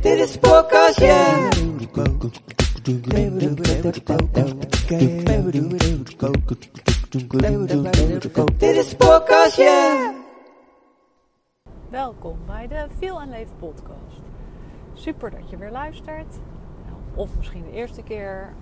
Dit 0.00 0.18
is 0.18 0.38
podcast. 0.38 0.98
Dit 8.58 8.76
is 8.76 8.94
podcast. 8.94 9.56
Welkom 11.90 12.38
bij 12.46 12.68
de 12.68 12.86
Feel 12.98 13.20
en 13.20 13.28
Leef 13.28 13.48
podcast. 13.58 14.20
Super 14.92 15.30
dat 15.30 15.50
je 15.50 15.56
weer 15.56 15.70
luistert. 15.70 16.38
Of 17.14 17.36
misschien 17.36 17.62
de 17.62 17.72
eerste 17.72 18.02
keer. 18.02 18.54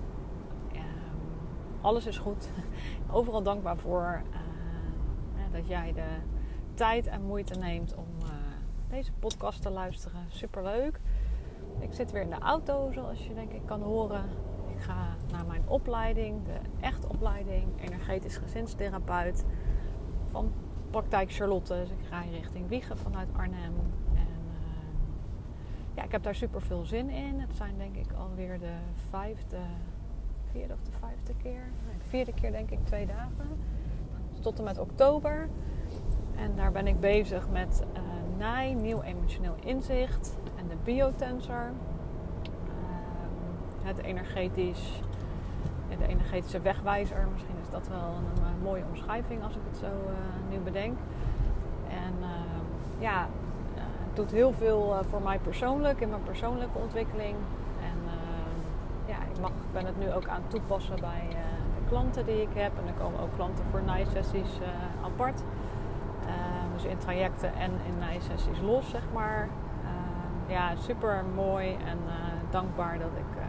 Alles 1.82 2.06
is 2.06 2.18
goed. 2.18 2.48
Overal 3.10 3.42
dankbaar 3.42 3.76
voor 3.76 4.22
eh, 4.32 5.43
dat 5.52 5.68
jij 5.68 5.93
de 5.93 6.08
tijd 6.74 7.07
en 7.07 7.22
moeite 7.22 7.58
neemt 7.58 7.94
om 7.94 8.07
eh, 8.20 8.29
deze 8.88 9.12
podcast 9.12 9.62
te 9.62 9.70
luisteren. 9.70 10.21
Super 10.29 10.62
leuk. 10.62 11.00
Ik 11.79 11.93
zit 11.93 12.12
weer 12.12 12.22
in 12.22 12.30
de 12.30 12.38
auto, 12.38 12.90
zoals 12.93 13.26
je 13.26 13.34
denk 13.34 13.52
ik 13.52 13.66
kan 13.66 13.82
horen. 13.82 14.24
Ik 14.76 14.82
ga 14.82 15.16
naar 15.30 15.46
mijn 15.46 15.62
opleiding, 15.66 16.44
de 16.44 16.58
echt 16.80 17.07
opleiding, 17.07 17.80
energetisch 17.80 18.36
gezinstherapeut 18.36 19.44
van 20.30 20.52
praktijk 20.90 21.32
Charlotte. 21.32 21.74
Dus 21.74 21.90
ik 21.90 22.08
rij 22.10 22.29
richting 22.30 22.68
Wiegen 22.68 22.99
vanuit 22.99 23.29
Arnhem. 23.36 23.74
En 24.14 24.26
uh, 24.54 24.60
ja, 25.94 26.02
ik 26.02 26.12
heb 26.12 26.22
daar 26.22 26.35
super 26.35 26.62
veel 26.62 26.85
zin 26.85 27.10
in. 27.10 27.40
Het 27.40 27.57
zijn 27.57 27.79
denk 27.79 27.96
ik 27.96 28.12
alweer 28.12 28.58
de 28.58 28.74
vijfde, 29.10 29.58
vierde 30.52 30.72
of 30.72 30.82
de 30.82 30.98
vijfde 31.00 31.32
keer. 31.42 31.64
De 31.98 32.08
vierde 32.08 32.33
keer 32.33 32.52
denk 32.52 32.70
ik 32.70 32.78
twee 32.84 33.06
dagen. 33.06 33.58
Tot 34.41 34.58
en 34.58 34.64
met 34.64 34.78
oktober. 34.78 35.48
En 36.36 36.56
daar 36.56 36.72
ben 36.72 36.86
ik 36.86 37.00
bezig 37.00 37.48
met 37.48 37.82
uh, 37.92 38.38
NAI, 38.38 38.74
Nieuw 38.74 39.02
Emotioneel 39.02 39.54
Inzicht. 39.64 40.36
En 40.56 40.68
de 40.68 40.77
Biotensor. 40.84 41.72
Uh, 42.64 42.72
het 43.82 43.98
energetisch 43.98 45.02
de 45.98 46.08
energetische 46.08 46.60
wegwijzer. 46.60 47.28
Misschien 47.32 47.56
is 47.62 47.70
dat 47.70 47.88
wel 47.88 48.14
een, 48.46 48.62
mooie 48.62 48.84
omschrijving 48.88 49.44
als 49.44 49.55
ik 49.55 49.60
het 49.70 49.77
zo 49.77 49.86
uh, 49.86 50.50
nu 50.50 50.58
bedenk. 50.58 50.98
En 51.88 52.14
uh, 52.20 52.28
ja, 52.98 53.27
uh, 53.74 53.82
het 54.06 54.16
doet 54.16 54.30
heel 54.30 54.52
veel 54.52 55.05
voor 55.10 55.22
mij 55.22 55.38
persoonlijk, 55.38 56.00
in 56.00 56.08
mijn 56.08 56.22
persoonlijke 56.22 56.78
ontwikkeling. 56.78 57.36
Mag, 59.42 59.50
ben 59.72 59.86
het 59.86 59.98
nu 59.98 60.12
ook 60.12 60.26
aan 60.26 60.40
het 60.42 60.50
toepassen 60.50 61.00
bij 61.00 61.28
de 61.74 61.88
klanten 61.88 62.26
die 62.26 62.42
ik 62.42 62.54
heb. 62.54 62.72
En 62.78 62.86
er 62.86 63.02
komen 63.02 63.20
ook 63.20 63.34
klanten 63.34 63.64
voor 63.70 63.82
naaisessies 63.82 64.58
apart. 65.04 65.42
dus 66.72 66.84
in 66.84 66.98
trajecten 66.98 67.54
en 67.54 67.70
in 67.86 67.98
naaisessies 67.98 68.60
los, 68.60 68.90
zeg 68.90 69.02
maar. 69.12 69.48
ja, 70.46 70.76
super 70.76 71.24
mooi 71.34 71.76
en 71.86 71.98
dankbaar 72.50 72.98
dat 72.98 73.10
ik 73.16 73.42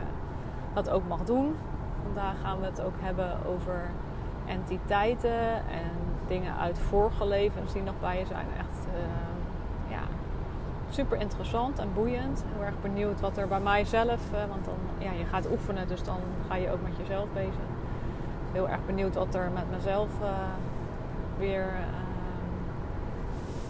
dat 0.73 0.89
ook 0.89 1.07
mag 1.07 1.23
doen. 1.23 1.55
Vandaag 2.03 2.35
gaan 2.41 2.59
we 2.59 2.65
het 2.65 2.81
ook 2.81 2.95
hebben 2.99 3.45
over 3.45 3.89
entiteiten 4.45 5.53
en 5.53 5.91
dingen 6.27 6.55
uit 6.55 6.79
vorige 6.79 7.27
levens 7.27 7.73
die 7.73 7.83
nog 7.83 7.99
bij 7.99 8.19
je 8.19 8.25
zijn. 8.25 8.47
Echt 8.57 8.87
ja, 9.87 10.01
super 10.93 11.19
interessant 11.19 11.79
en 11.79 11.93
boeiend. 11.93 12.43
Heel 12.53 12.65
erg 12.65 12.81
benieuwd 12.81 13.19
wat 13.19 13.37
er 13.37 13.47
bij 13.47 13.59
mijzelf, 13.59 14.21
uh, 14.33 14.39
want 14.49 14.65
dan, 14.65 14.73
ja, 14.97 15.11
je 15.11 15.25
gaat 15.25 15.51
oefenen, 15.51 15.87
dus 15.87 16.03
dan 16.03 16.19
ga 16.47 16.55
je 16.55 16.71
ook 16.71 16.81
met 16.83 16.97
jezelf 16.97 17.27
bezig. 17.33 17.67
Heel 18.51 18.69
erg 18.69 18.85
benieuwd 18.85 19.15
wat 19.15 19.35
er 19.35 19.51
met 19.53 19.71
mezelf 19.71 20.07
uh, 20.21 20.29
weer 21.37 21.65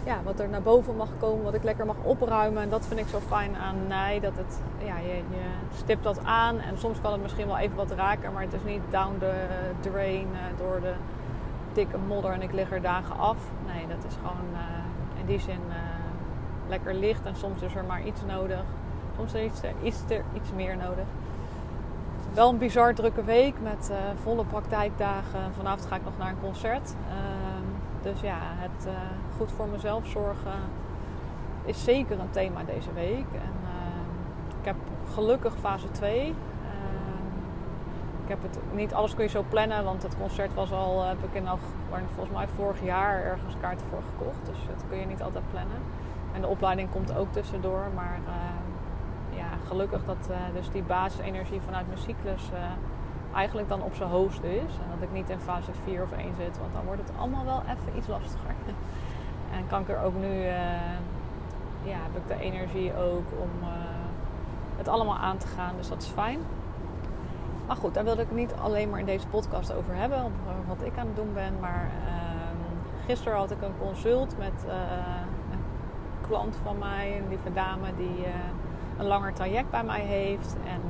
ja, 0.04 0.22
wat 0.24 0.40
er 0.40 0.48
naar 0.48 0.62
boven 0.62 0.96
mag 0.96 1.08
komen, 1.18 1.44
wat 1.44 1.54
ik 1.54 1.62
lekker 1.62 1.86
mag 1.86 1.96
opruimen. 2.02 2.62
En 2.62 2.68
dat 2.68 2.86
vind 2.86 3.00
ik 3.00 3.08
zo 3.08 3.20
fijn 3.20 3.56
aan 3.56 3.86
Nij. 3.86 4.20
Dat 4.20 4.36
het, 4.36 4.60
ja, 4.78 4.98
je, 4.98 5.14
je 5.14 5.44
stipt 5.76 6.02
dat 6.02 6.24
aan 6.24 6.58
en 6.58 6.78
soms 6.78 7.00
kan 7.00 7.12
het 7.12 7.22
misschien 7.22 7.46
wel 7.46 7.58
even 7.58 7.76
wat 7.76 7.90
raken, 7.90 8.32
maar 8.32 8.42
het 8.42 8.52
is 8.52 8.64
niet 8.64 8.82
down 8.90 9.18
the 9.18 9.32
drain 9.80 10.26
door 10.58 10.80
de 10.80 10.92
dikke 11.72 11.98
modder 11.98 12.32
en 12.32 12.42
ik 12.42 12.52
lig 12.52 12.72
er 12.72 12.82
dagen 12.82 13.18
af. 13.18 13.36
Nee, 13.66 13.86
dat 13.86 14.04
is 14.08 14.14
gewoon 14.14 14.60
in 15.20 15.26
die 15.26 15.40
zin 15.40 15.60
lekker 16.68 16.94
licht 16.94 17.24
en 17.24 17.36
soms 17.36 17.62
is 17.62 17.74
er 17.74 17.84
maar 17.84 18.02
iets 18.02 18.20
nodig. 18.26 18.62
Soms 19.16 19.34
is 19.34 19.62
er 19.62 20.22
iets, 20.32 20.52
meer 20.54 20.76
nodig. 20.76 21.04
Wel 22.34 22.48
een 22.48 22.58
bizar 22.58 22.94
drukke 22.94 23.24
week 23.24 23.54
met 23.62 23.90
volle 24.22 24.44
praktijkdagen. 24.44 25.54
Vanavond 25.56 25.86
ga 25.86 25.96
ik 25.96 26.04
nog 26.04 26.18
naar 26.18 26.28
een 26.28 26.40
concert. 26.40 26.94
Ehm, 27.08 27.64
dus 28.04 28.20
ja, 28.20 28.38
het 28.40 28.86
uh, 28.86 28.92
goed 29.36 29.52
voor 29.52 29.68
mezelf 29.68 30.06
zorgen 30.06 30.58
is 31.64 31.84
zeker 31.84 32.18
een 32.18 32.30
thema 32.30 32.62
deze 32.62 32.92
week. 32.92 33.26
En, 33.32 33.54
uh, 33.62 34.58
ik 34.60 34.64
heb 34.64 34.76
gelukkig 35.14 35.54
fase 35.60 35.90
2. 35.90 36.28
Uh, 36.28 36.34
ik 38.22 38.28
heb 38.28 38.42
het, 38.42 38.58
niet 38.74 38.94
alles 38.94 39.14
kun 39.14 39.24
je 39.24 39.30
zo 39.30 39.44
plannen, 39.48 39.84
want 39.84 40.02
het 40.02 40.18
concert 40.18 40.54
was 40.54 40.72
al, 40.72 41.04
heb 41.04 41.24
ik 41.24 41.34
in, 41.34 41.46
volgens 42.14 42.36
mij 42.36 42.46
vorig 42.56 42.82
jaar 42.82 43.22
ergens 43.22 43.54
kaarten 43.60 43.86
voor 43.90 44.02
gekocht. 44.10 44.46
Dus 44.46 44.58
dat 44.68 44.84
kun 44.88 44.98
je 44.98 45.06
niet 45.06 45.22
altijd 45.22 45.44
plannen. 45.50 45.78
En 46.34 46.40
de 46.40 46.46
opleiding 46.46 46.90
komt 46.90 47.16
ook 47.16 47.32
tussendoor. 47.32 47.84
Maar 47.94 48.18
ja, 49.30 49.46
gelukkig 49.66 50.04
dat 50.04 50.30
dus 50.54 50.70
die 50.70 50.82
basisenergie 50.82 51.60
vanuit 51.60 51.86
mijn 51.86 51.98
cyclus 51.98 52.50
eigenlijk 53.34 53.68
dan 53.68 53.82
op 53.82 53.94
zijn 53.94 54.08
hoogste 54.08 54.56
is. 54.56 54.72
En 54.82 54.88
dat 54.94 55.02
ik 55.02 55.12
niet 55.12 55.30
in 55.30 55.40
fase 55.40 55.70
4 55.84 56.02
of 56.02 56.12
1 56.12 56.34
zit, 56.36 56.58
want 56.58 56.72
dan 56.72 56.84
wordt 56.84 57.00
het 57.00 57.12
allemaal 57.18 57.44
wel 57.44 57.62
even 57.62 57.96
iets 57.98 58.06
lastiger. 58.06 58.54
en 59.56 59.66
kan 59.66 59.80
ik 59.80 59.88
er 59.88 60.02
ook 60.02 60.14
nu, 60.14 60.42
ja, 61.82 61.98
heb 62.02 62.16
ik 62.16 62.28
de 62.28 62.44
energie 62.44 62.96
ook 62.96 63.26
om 63.40 63.68
het 64.76 64.88
allemaal 64.88 65.16
aan 65.16 65.38
te 65.38 65.46
gaan. 65.46 65.76
Dus 65.76 65.88
dat 65.88 66.02
is 66.02 66.08
fijn. 66.08 66.40
Maar 67.66 67.76
goed, 67.76 67.94
daar 67.94 68.04
wilde 68.04 68.22
ik 68.22 68.30
niet 68.30 68.54
alleen 68.62 68.90
maar 68.90 68.98
in 68.98 69.06
deze 69.06 69.26
podcast 69.26 69.72
over 69.72 69.94
hebben, 69.94 70.32
wat 70.66 70.82
ik 70.82 70.98
aan 70.98 71.06
het 71.06 71.16
doen 71.16 71.32
ben. 71.34 71.52
Maar 71.60 71.90
uh, 72.06 72.12
gisteren 73.06 73.38
had 73.38 73.50
ik 73.50 73.62
een 73.62 73.78
consult 73.78 74.38
met 74.38 74.66
klant 76.28 76.56
van 76.62 76.78
mij, 76.78 77.16
een 77.16 77.28
lieve 77.28 77.52
dame 77.52 77.86
die 77.96 78.24
een 78.98 79.06
langer 79.06 79.32
traject 79.32 79.70
bij 79.70 79.84
mij 79.84 80.00
heeft. 80.00 80.56
En 80.66 80.80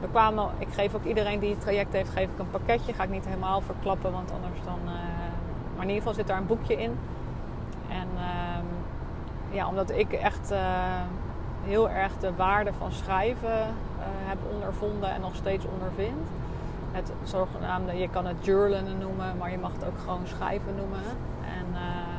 we 0.00 0.08
kwamen, 0.08 0.48
ik 0.58 0.68
geef 0.70 0.94
ook 0.94 1.04
iedereen 1.04 1.38
die 1.38 1.50
het 1.50 1.60
traject 1.60 1.92
heeft, 1.92 2.10
geef 2.10 2.28
ik 2.30 2.38
een 2.38 2.50
pakketje. 2.50 2.92
Ga 2.92 3.02
ik 3.02 3.10
niet 3.10 3.24
helemaal 3.24 3.60
verklappen, 3.60 4.12
want 4.12 4.30
anders 4.32 4.60
dan. 4.64 4.78
Uh, 4.84 4.92
maar 5.74 5.82
in 5.82 5.94
ieder 5.94 5.96
geval 5.96 6.14
zit 6.14 6.26
daar 6.26 6.38
een 6.38 6.46
boekje 6.46 6.82
in. 6.82 6.98
En 7.88 8.08
uh, 8.14 9.54
ja, 9.56 9.68
omdat 9.68 9.90
ik 9.90 10.12
echt 10.12 10.52
heel 11.64 11.90
erg 11.90 12.12
de 12.20 12.34
waarde 12.34 12.72
van 12.78 12.92
schrijven 12.92 13.74
heb 14.02 14.38
ondervonden 14.52 15.10
en 15.10 15.20
nog 15.20 15.34
steeds 15.34 15.64
ondervind. 15.74 16.28
Het 16.92 17.12
zogenaamde, 17.24 17.96
je 17.96 18.08
kan 18.08 18.26
het 18.26 18.44
journalen 18.44 18.98
noemen, 18.98 19.36
maar 19.38 19.50
je 19.50 19.58
mag 19.58 19.72
het 19.72 19.84
ook 19.84 19.98
gewoon 19.98 20.26
schrijven 20.26 20.74
noemen. 20.76 21.02
En 21.42 21.66
ehm, 21.74 22.09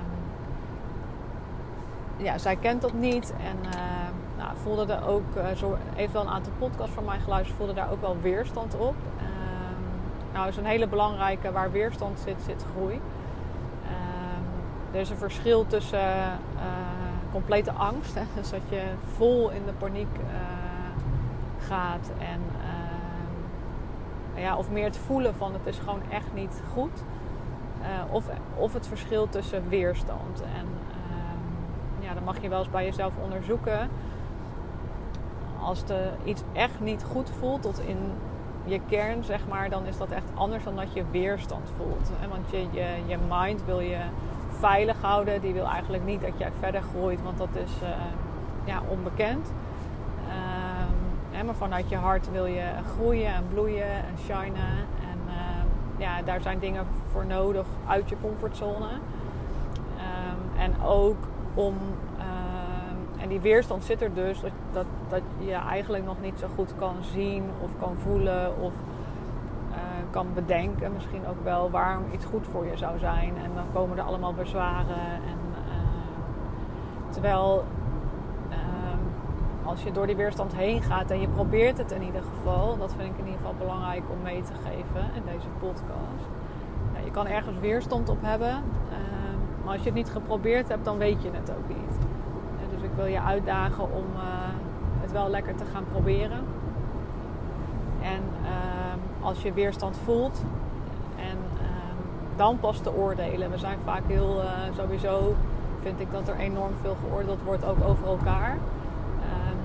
ja, 2.24 2.38
zij 2.38 2.56
kent 2.56 2.82
dat 2.82 2.94
niet. 2.94 3.34
En 3.38 3.72
ehm, 3.72 4.14
nou, 4.38 4.58
voelde 4.64 4.94
er 4.94 5.08
ook, 5.08 5.36
uh, 5.38 5.52
zo, 5.52 5.78
heeft 5.96 6.14
wel 6.14 6.22
een 6.22 6.30
aantal 6.30 6.54
podcasts 6.59 6.94
van 6.94 7.06
mij 7.06 7.20
geluisterd, 7.20 7.58
voelde 7.58 7.74
daar 7.74 7.92
ook 7.92 8.02
wel 8.02 8.18
weerstand 8.22 8.76
op. 8.76 8.96
Um, 8.96 10.34
nou, 10.34 10.48
is 10.48 10.58
een 10.58 10.66
hele 10.66 10.88
belangrijke, 10.88 11.52
waar 11.52 11.72
weerstand 11.72 12.20
zit, 12.20 12.42
zit 12.46 12.66
groei. 12.76 12.94
Um, 12.94 13.02
er 14.92 15.00
is 15.00 15.09
een 15.09 15.18
verschil 15.18 15.68
tussen 15.68 16.00
uh, 16.00 16.62
complete 17.32 17.72
angst, 17.72 18.16
hè, 18.16 18.24
dus 18.36 18.50
dat 18.50 18.62
je 18.70 18.82
vol 19.16 19.50
in 19.50 19.66
de 19.66 19.74
paniek 19.74 20.16
gaat 21.68 22.12
en 22.20 22.42
ja, 24.42 24.58
of 24.58 24.70
meer 24.70 24.84
het 24.84 24.98
voelen 24.98 25.36
van 25.36 25.53
het 25.53 25.66
is 25.66 25.78
gewoon 25.78 26.02
echt 26.09 26.34
niet 26.34 26.62
goed. 26.74 27.03
of, 28.12 28.26
of 28.56 28.74
het 28.74 28.88
verschil 28.88 29.29
tussen 29.29 29.70
weerstand. 29.70 30.41
En 30.41 30.67
ja, 32.02 32.14
dan 32.14 32.24
mag 32.24 32.42
je 32.42 32.50
wel 32.50 32.59
eens 32.59 32.70
bij 32.70 32.86
jezelf 32.86 33.14
onderzoeken 33.24 33.90
als 35.62 35.86
de 35.86 36.09
iets 36.24 36.42
echt 36.53 36.80
niet 36.80 37.03
goed 37.12 37.30
voelt, 37.40 37.62
tot 37.62 37.80
in 37.80 37.98
je 38.66 38.80
kern, 38.90 39.24
zeg 39.24 39.48
maar, 39.48 39.70
dan 39.70 39.86
is 39.86 39.98
dat 39.98 40.12
echt 40.12 40.26
anders 40.34 40.64
dan 40.64 40.76
dat 40.76 40.94
je 40.94 41.03
weerstand 41.12 41.72
voelt. 41.78 42.12
Want 42.30 42.50
je, 42.50 42.68
je, 43.08 43.18
mind 43.30 43.66
wil 43.66 43.80
je 43.80 44.00
veilig 44.50 45.02
houden. 45.02 45.42
Die 45.42 45.53
wil 45.53 45.66
eigenlijk 45.66 46.06
niet 46.06 46.22
dat 46.22 46.38
jij 46.38 46.52
verder 46.59 46.82
groeit, 46.82 47.22
want 47.24 47.38
dat 47.38 47.56
is 47.64 47.72
uh, 47.84 47.90
ja, 48.66 48.82
onbekend. 48.88 49.53
Um, 51.40 51.46
maar 51.46 51.56
vanuit 51.56 51.90
je 51.90 51.96
hart 51.96 52.32
wil 52.32 52.46
je 52.46 52.64
groeien 52.96 53.34
en 53.34 53.44
bloeien 53.53 53.92
en 53.92 54.18
shinen. 54.26 54.78
En 55.09 55.20
uh, 55.28 55.34
ja, 55.98 56.22
daar 56.22 56.42
zijn 56.42 56.59
dingen 56.59 56.86
voor 57.12 57.26
nodig 57.26 57.66
uit 57.88 58.09
je 58.09 58.16
comfortzone. 58.22 58.90
Um, 58.90 60.59
en 60.59 60.82
ook 60.84 61.18
om 61.53 61.76
en 63.22 63.30
die 63.30 63.40
weerstand 63.40 63.84
zit 63.84 64.02
er 64.02 64.14
dus 64.14 64.42
dat, 64.42 64.52
dat, 64.72 64.86
dat 65.09 65.22
je 65.38 65.53
eigenlijk 65.53 66.06
nog 66.06 66.22
niet 66.22 66.40
zo 66.40 66.48
goed 66.56 66.74
kan 66.80 66.96
zien 67.02 67.44
of 67.64 67.70
kan 67.80 67.98
voelen 67.98 68.62
of 68.62 68.74
uh, 69.70 69.78
kan 70.09 70.28
bedenken, 70.34 70.94
misschien 70.94 71.28
ook 71.28 71.44
wel 71.44 71.70
waarom 71.70 72.03
iets 72.14 72.26
goed 72.26 72.48
voor 72.52 72.66
je 72.66 72.78
zou 72.78 73.00
zijn. 73.00 73.38
En 73.38 73.52
dan 73.56 73.66
komen 73.74 73.98
er 73.98 74.03
allemaal 74.03 74.34
bezwaren. 74.34 75.06
En, 75.06 75.40
uh, 75.52 75.72
terwijl 77.09 77.64
ehm, 78.50 79.68
als 79.68 79.84
je 79.84 79.92
door 79.92 80.08
die 80.08 80.16
weerstand 80.16 80.56
heen 80.56 80.82
gaat 80.82 81.12
en 81.12 81.22
je 81.22 81.28
probeert 81.28 81.78
het 81.78 81.92
in 81.92 82.03
ieder 82.03 82.22
geval, 82.22 82.78
dat 82.78 82.94
vind 82.98 83.14
ik 83.14 83.18
in 83.20 83.26
ieder 83.26 83.40
geval 83.40 83.56
belangrijk 83.58 84.03
om 84.09 84.22
mee 84.24 84.42
te 84.42 84.53
geven 84.53 85.09
in 85.16 85.22
deze 85.26 85.48
podcast. 85.59 86.30
Nou, 86.94 87.06
je 87.06 87.12
kan 87.12 87.28
ergens 87.28 87.59
weerstand 87.59 88.09
op 88.09 88.22
hebben, 88.22 88.64
ehm, 88.90 89.21
maar 89.63 89.73
als 89.73 89.81
je 89.81 89.87
het 89.87 89.97
niet 89.97 90.09
geprobeerd 90.09 90.69
hebt, 90.69 90.85
dan 90.85 90.97
weet 90.97 91.23
je 91.23 91.29
het 91.31 91.52
ook 91.52 91.67
niet. 91.67 91.97
dus 92.73 92.81
ik 92.81 92.96
wil 92.96 93.05
je 93.05 93.22
uitdagen 93.22 93.84
om 93.84 94.05
uh, 94.16 94.22
het 94.99 95.11
wel 95.11 95.29
lekker 95.29 95.55
te 95.55 95.66
gaan 95.73 95.84
proberen. 95.91 96.40
En 98.02 98.22
ehm, 98.43 99.25
als 99.25 99.41
je 99.41 99.53
weerstand 99.53 99.97
voelt, 100.03 100.43
en 101.16 101.37
ehm, 101.58 102.35
dan 102.35 102.59
pas 102.59 102.79
te 102.79 102.93
oordelen. 102.93 103.52
We 103.52 103.58
zijn 103.58 103.78
vaak 103.84 104.02
heel, 104.08 104.41
sowieso 104.75 105.35
vind 105.81 105.99
ik 105.99 106.11
dat 106.11 106.28
er 106.28 106.35
enorm 106.35 106.73
veel 106.81 106.96
geoordeeld 107.07 107.41
wordt, 107.43 107.66
ook 107.66 107.84
over 107.84 108.07
elkaar. 108.07 108.52
Um, 108.52 109.57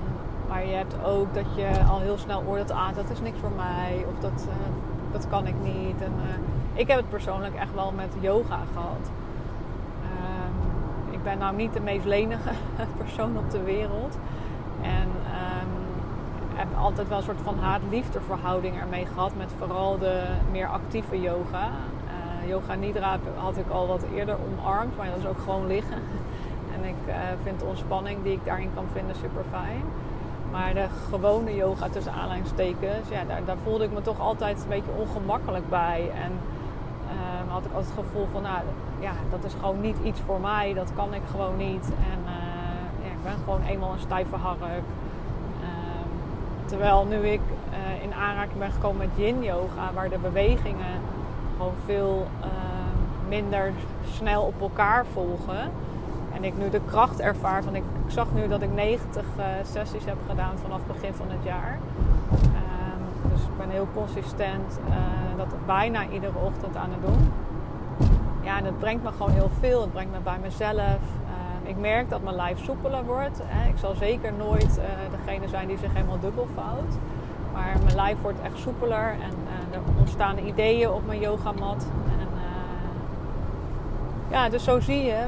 maar 0.49 0.67
je 0.67 0.75
hebt 0.75 0.97
ook 1.05 1.35
dat 1.35 1.45
je 1.55 1.69
al 1.91 2.01
heel 2.01 2.19
snel 2.19 2.43
oordeelt, 2.47 2.71
ah, 2.71 2.95
dat 2.95 3.11
is 3.11 3.21
niks 3.21 3.39
voor 3.39 3.53
mij, 3.57 4.05
of 4.09 4.21
dat, 4.21 4.49
dat 5.13 5.29
kan 5.29 5.47
ik 5.47 5.55
niet. 5.63 6.03
En, 6.03 6.13
ik 6.77 6.89
heb 6.89 6.97
het 6.97 7.09
persoonlijk 7.09 7.55
echt 7.55 7.75
wel 7.75 7.93
met 7.93 8.15
yoga 8.21 8.59
gehad. 8.73 9.11
Ben 11.27 11.39
nou 11.39 11.57
niet 11.57 11.73
de 11.73 11.81
meest 11.81 12.05
lenige 12.05 12.51
persoon 13.03 13.37
op 13.39 13.51
de 13.51 13.63
wereld. 13.63 14.19
En 14.83 15.09
heb 16.57 16.69
altijd 16.79 17.09
wel 17.09 17.19
een 17.19 17.25
soort 17.25 17.41
van 17.43 17.59
haat-liefde 17.59 18.21
verhouding 18.21 18.81
ermee 18.81 19.07
gehad. 19.07 19.33
Met 19.37 19.51
vooral 19.59 19.99
de 19.99 20.23
meer 20.51 20.67
actieve 20.67 21.21
yoga. 21.21 21.71
Uh, 22.07 22.49
yoga 22.49 22.75
Nidra 22.75 23.19
had 23.37 23.57
ik 23.57 23.69
al 23.71 23.87
wat 23.87 24.03
eerder 24.15 24.37
omarmd. 24.49 24.97
Maar 24.97 25.07
dat 25.07 25.19
is 25.19 25.27
ook 25.27 25.39
gewoon 25.45 25.67
liggen. 25.67 25.99
En 26.75 26.85
ik 26.85 27.09
uh, 27.09 27.15
vind 27.43 27.61
de 27.61 27.65
ontspanning 27.65 28.23
die 28.23 28.33
ik 28.33 28.45
daarin 28.45 28.71
kan 28.75 28.85
vinden 28.93 29.17
super 29.17 29.45
fijn. 29.51 29.83
Maar 30.51 30.75
de 30.75 30.87
gewone 31.11 31.55
yoga 31.55 31.89
tussen 31.89 32.13
aanleidingstekens, 32.13 33.09
ja, 33.09 33.25
daar, 33.25 33.45
daar, 33.45 33.57
voelde 33.65 33.85
ik 33.85 33.93
me 33.93 34.03
toch 34.03 34.21
altijd 34.21 34.63
een 34.63 34.69
beetje 34.69 34.91
ongemakkelijk 34.99 35.69
bij. 35.69 36.11
En 36.25 36.33
had 37.49 37.65
ik 37.65 37.73
altijd 37.73 37.95
het 37.97 38.05
gevoel 38.05 38.27
van, 38.33 38.43
nou 38.43 38.59
ja, 39.01 39.13
dat 39.31 39.45
is 39.45 39.53
gewoon 39.61 39.81
niet 39.81 39.97
iets 40.03 40.21
voor 40.21 40.41
mij. 40.41 40.75
Dat 40.75 40.91
kan 40.95 41.15
ik 41.15 41.23
gewoon 41.31 41.57
niet. 41.57 41.85
En 41.85 42.21
ja, 43.03 43.11
ik 43.11 43.23
ben 43.23 43.37
gewoon 43.45 43.63
eenmaal 43.63 43.93
een 43.93 44.01
stijve 44.01 44.37
hark. 44.37 44.85
Terwijl 46.67 47.05
nu 47.05 47.17
ik 47.17 47.41
uh, 47.71 48.03
in 48.03 48.15
aanraking 48.15 48.59
ben 48.59 48.73
gekomen 48.73 48.97
met 48.97 49.27
yin 49.27 49.43
yoga, 49.43 49.93
waar 49.95 50.09
de 50.09 50.19
bewegingen 50.19 51.01
gewoon 51.57 51.75
veel 51.85 52.27
uh, 52.41 52.47
minder 53.29 53.73
snel 54.13 54.43
op 54.43 54.61
elkaar 54.61 55.07
volgen. 55.13 55.71
En 56.35 56.45
ik 56.45 56.59
nu 56.59 56.71
de 56.71 56.81
kracht 56.87 57.21
ervaar 57.21 57.63
van 57.63 57.75
ik, 57.75 57.83
zag 58.07 58.27
nu 58.35 58.49
dat 58.49 58.63
ik 58.63 58.73
90 58.73 59.25
uh, 59.39 59.45
eh, 59.45 59.67
sessies 59.67 60.05
heb 60.05 60.17
gedaan 60.29 60.59
vanaf 60.63 60.81
begin 60.87 61.15
van 61.15 61.27
het 61.31 61.45
jaar. 61.45 61.79
Um, 62.33 62.76
dus 63.37 63.45
ik 63.45 63.57
ben 63.59 63.71
heel 63.71 63.89
consistent 63.95 64.79
dat 65.37 65.47
bijna 65.67 66.09
iedere 66.09 66.39
ochtend 66.45 66.77
aan 66.77 66.91
het 66.91 67.03
doen. 67.07 67.33
Ja, 68.43 68.59
en 68.59 68.65
het 68.65 68.79
brengt 68.79 69.03
me 69.03 69.11
gewoon 69.13 69.33
heel 69.33 69.51
veel. 69.61 69.81
Het 69.81 69.93
brengt 69.93 70.13
me 70.13 70.19
bij 70.25 70.39
mezelf. 70.43 70.99
Ik 71.67 71.77
merk 71.77 72.11
dat 72.11 72.23
mijn 72.23 72.37
lijf 72.37 72.65
soepeler 72.65 73.05
wordt. 73.05 73.41
Ik 73.69 73.79
zal 73.79 73.95
zeker 73.95 74.33
nooit 74.33 74.79
eh, 74.79 74.85
degene 75.11 75.49
zijn 75.49 75.69
die 75.69 75.79
zich 75.79 75.93
helemaal 75.93 76.21
dubbel 76.21 76.49
vouwt. 76.55 76.95
Maar 77.53 77.77
mijn 77.85 77.95
lijf 77.95 78.17
wordt 78.23 78.41
echt 78.41 78.59
soepeler 78.59 79.11
en 79.11 79.35
eh, 79.71 79.77
er 79.77 79.81
ontstaan 79.99 80.39
ideeën 80.39 80.91
op 80.91 81.07
mijn 81.07 81.21
yogamat. 81.21 81.87
En, 82.05 82.29
uh, 82.35 82.41
ja, 84.31 84.49
dus 84.49 84.65
zo 84.65 84.81
zie 84.81 85.05
je, 85.05 85.27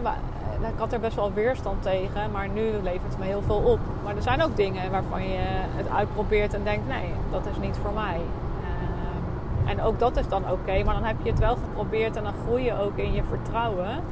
ik 0.67 0.79
had 0.79 0.93
er 0.93 1.01
best 1.01 1.17
wel 1.17 1.33
weerstand 1.33 1.83
tegen, 1.83 2.31
maar 2.31 2.49
nu 2.49 2.63
levert 2.83 3.09
het 3.09 3.19
me 3.19 3.25
heel 3.25 3.43
veel 3.43 3.57
op. 3.57 3.79
Maar 4.05 4.17
er 4.17 4.23
zijn 4.23 4.43
ook 4.43 4.57
dingen 4.57 4.91
waarvan 4.91 5.23
je 5.23 5.39
het 5.77 5.89
uitprobeert 5.89 6.55
en 6.55 6.65
denkt: 6.65 6.89
nee, 6.89 7.13
dat 7.31 7.47
is 7.47 7.59
niet 7.61 7.77
voor 7.83 7.93
mij. 7.93 8.21
en 9.67 9.83
ook 9.83 9.99
dat 9.99 10.17
is 10.17 10.29
dan 10.29 10.51
oké, 10.51 10.85
maar 10.85 10.95
dan 10.95 11.05
heb 11.05 11.17
je 11.23 11.31
het 11.31 11.39
wel 11.39 11.57
geprobeerd 11.57 12.17
en 12.17 12.23
dan 12.23 12.33
groei 12.45 12.65
je 12.65 12.81
ook 12.81 12.97
in 12.97 13.13
je 13.13 13.23
vertrouwen 13.25 14.03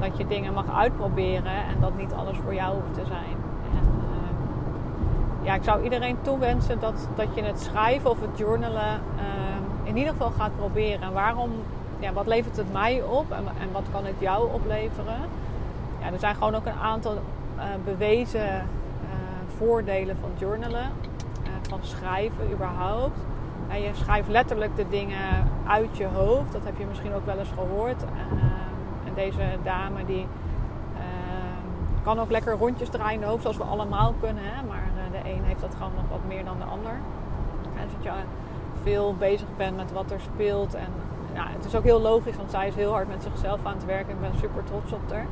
dat 0.00 0.16
je 0.16 0.26
dingen 0.26 0.52
mag 0.52 0.74
uitproberen 0.74 1.64
en 1.70 1.80
dat 1.80 1.96
niet 1.96 2.12
alles 2.12 2.36
voor 2.44 2.54
jou 2.54 2.74
hoeft 2.74 2.94
te 2.94 3.04
zijn. 3.06 3.36
En, 3.72 3.86
uh, 3.86 5.46
ja, 5.46 5.54
ik 5.54 5.62
zou 5.62 5.82
iedereen 5.82 6.16
toewensen 6.22 6.80
dat, 6.80 7.08
dat 7.14 7.34
je 7.34 7.42
het 7.42 7.60
schrijven 7.60 8.10
of 8.10 8.20
het 8.20 8.38
journalen 8.38 9.00
uh, 9.16 9.22
in 9.82 9.96
ieder 9.96 10.12
geval 10.12 10.30
gaat 10.30 10.56
proberen. 10.56 11.02
En 11.02 11.12
waarom, 11.12 11.50
ja, 11.98 12.12
wat 12.12 12.26
levert 12.26 12.56
het 12.56 12.72
mij 12.72 13.02
op 13.02 13.30
en, 13.30 13.44
en 13.60 13.72
wat 13.72 13.84
kan 13.92 14.04
het 14.04 14.16
jou 14.18 14.52
opleveren? 14.52 15.20
Ja, 16.00 16.12
er 16.12 16.18
zijn 16.18 16.34
gewoon 16.34 16.54
ook 16.54 16.66
een 16.66 16.80
aantal 16.82 17.12
uh, 17.12 17.62
bewezen 17.84 18.66
voordelen 19.56 20.16
van 20.16 20.30
journalen, 20.38 20.90
van 21.68 21.78
schrijven 21.82 22.52
überhaupt. 22.52 23.18
En 23.68 23.80
je 23.80 23.90
schrijft 23.92 24.28
letterlijk 24.28 24.76
de 24.76 24.88
dingen 24.88 25.50
uit 25.66 25.96
je 25.96 26.06
hoofd. 26.06 26.52
Dat 26.52 26.64
heb 26.64 26.78
je 26.78 26.86
misschien 26.86 27.14
ook 27.14 27.26
wel 27.26 27.38
eens 27.38 27.52
gehoord 27.54 28.04
deze 29.14 29.42
dame 29.62 30.04
die 30.04 30.26
kan 32.06 32.20
ook 32.20 32.30
lekker 32.30 32.52
rondjes 32.52 32.88
draaien 32.88 33.14
in 33.14 33.20
de 33.20 33.26
hoofd, 33.26 33.42
zoals 33.42 33.56
we 33.56 33.62
allemaal 33.62 34.14
kunnen. 34.20 34.42
Hè? 34.44 34.62
Maar 34.62 34.88
eh, 34.96 35.12
de 35.12 35.30
een 35.30 35.44
heeft 35.44 35.60
dat 35.60 35.74
gewoon 35.74 35.94
nog 35.94 36.08
wat 36.10 36.24
meer 36.26 36.44
dan 36.44 36.58
de 36.58 36.64
ander. 36.64 36.92
En 37.76 37.88
dat 37.92 38.02
je 38.04 38.10
veel 38.82 39.14
bezig 39.18 39.46
bent 39.56 39.76
met 39.76 39.92
wat 39.92 40.10
er 40.10 40.20
speelt. 40.20 40.74
En 40.74 40.88
ja, 41.34 41.46
het 41.48 41.64
is 41.64 41.74
ook 41.74 41.82
heel 41.82 42.00
logisch, 42.00 42.36
want 42.36 42.50
zij 42.50 42.68
is 42.68 42.74
heel 42.74 42.92
hard 42.92 43.08
met 43.08 43.22
zichzelf 43.22 43.60
aan 43.64 43.74
het 43.74 43.84
werken. 43.84 44.12
Ik 44.12 44.20
ben 44.20 44.38
super 44.38 44.64
trots 44.64 44.92
op 44.92 45.00
haar. 45.10 45.26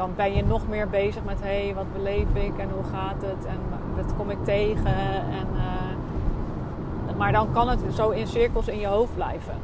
Dan 0.00 0.12
ben 0.16 0.34
je 0.34 0.44
nog 0.44 0.68
meer 0.68 0.88
bezig 0.88 1.24
met 1.24 1.42
hé, 1.42 1.72
wat 1.74 1.92
beleef 1.92 2.34
ik 2.34 2.58
en 2.58 2.70
hoe 2.70 2.84
gaat 2.92 3.22
het 3.22 3.44
en 3.46 3.58
dat 3.96 4.16
kom 4.16 4.30
ik 4.30 4.44
tegen. 4.44 4.96
En, 5.40 5.46
uh, 5.54 7.16
maar 7.16 7.32
dan 7.32 7.52
kan 7.52 7.68
het 7.68 7.80
zo 7.94 8.10
in 8.10 8.26
cirkels 8.26 8.68
in 8.68 8.78
je 8.78 8.86
hoofd 8.86 9.14
blijven 9.14 9.54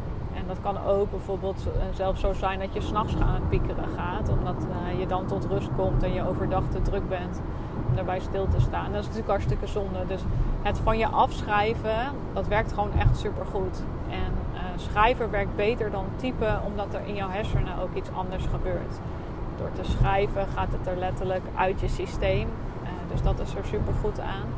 dat 0.47 0.61
kan 0.63 0.85
ook 0.85 1.11
bijvoorbeeld 1.11 1.67
eh, 1.67 1.83
zelfs 1.95 2.21
zo 2.21 2.33
zijn 2.33 2.59
dat 2.59 2.75
je 2.75 2.81
s'nachts 2.81 3.17
aan 3.21 3.35
het 3.35 3.49
piekeren 3.49 3.89
gaat. 3.97 4.29
Omdat 4.29 4.67
uh, 4.69 5.01
je 5.01 5.07
dan 5.07 5.27
tot 5.27 5.47
rust 5.47 5.69
komt 5.77 6.03
en 6.03 6.13
je 6.13 6.29
overdag 6.29 6.63
te 6.69 6.83
druk 6.83 7.09
bent 7.09 7.41
om 7.89 7.95
daarbij 7.95 8.21
stil 8.21 8.49
te 8.49 8.61
staan. 8.61 8.93
Dat 8.93 9.01
is 9.01 9.07
natuurlijk 9.07 9.31
hartstikke 9.31 9.67
zonde. 9.67 10.07
Dus 10.07 10.21
het 10.63 10.79
van 10.79 10.99
je 10.99 11.07
afschrijven, 11.07 12.13
dat 12.33 12.47
werkt 12.47 12.73
gewoon 12.73 12.93
echt 12.99 13.17
super 13.19 13.47
goed. 13.47 13.83
En 14.11 14.35
schrijven 14.77 15.31
werkt 15.31 15.57
beter 15.57 15.91
dan 15.91 16.05
typen, 16.17 16.61
omdat 16.65 16.95
er 16.95 17.01
in 17.07 17.15
jouw 17.15 17.29
hersenen 17.29 17.79
ook 17.83 17.95
iets 17.95 18.11
anders 18.13 18.45
gebeurt. 18.47 19.01
Door 19.59 19.73
te 19.73 19.91
schrijven 19.91 20.47
gaat 20.55 20.73
het 20.73 20.87
er 20.87 20.97
letterlijk 20.97 21.43
uit 21.55 21.81
je 21.81 21.89
systeem. 21.89 22.49
dus 23.13 23.23
dat 23.23 23.41
is 23.41 23.55
er 23.55 23.65
super 23.65 23.95
goed 24.03 24.21
aan. 24.21 24.49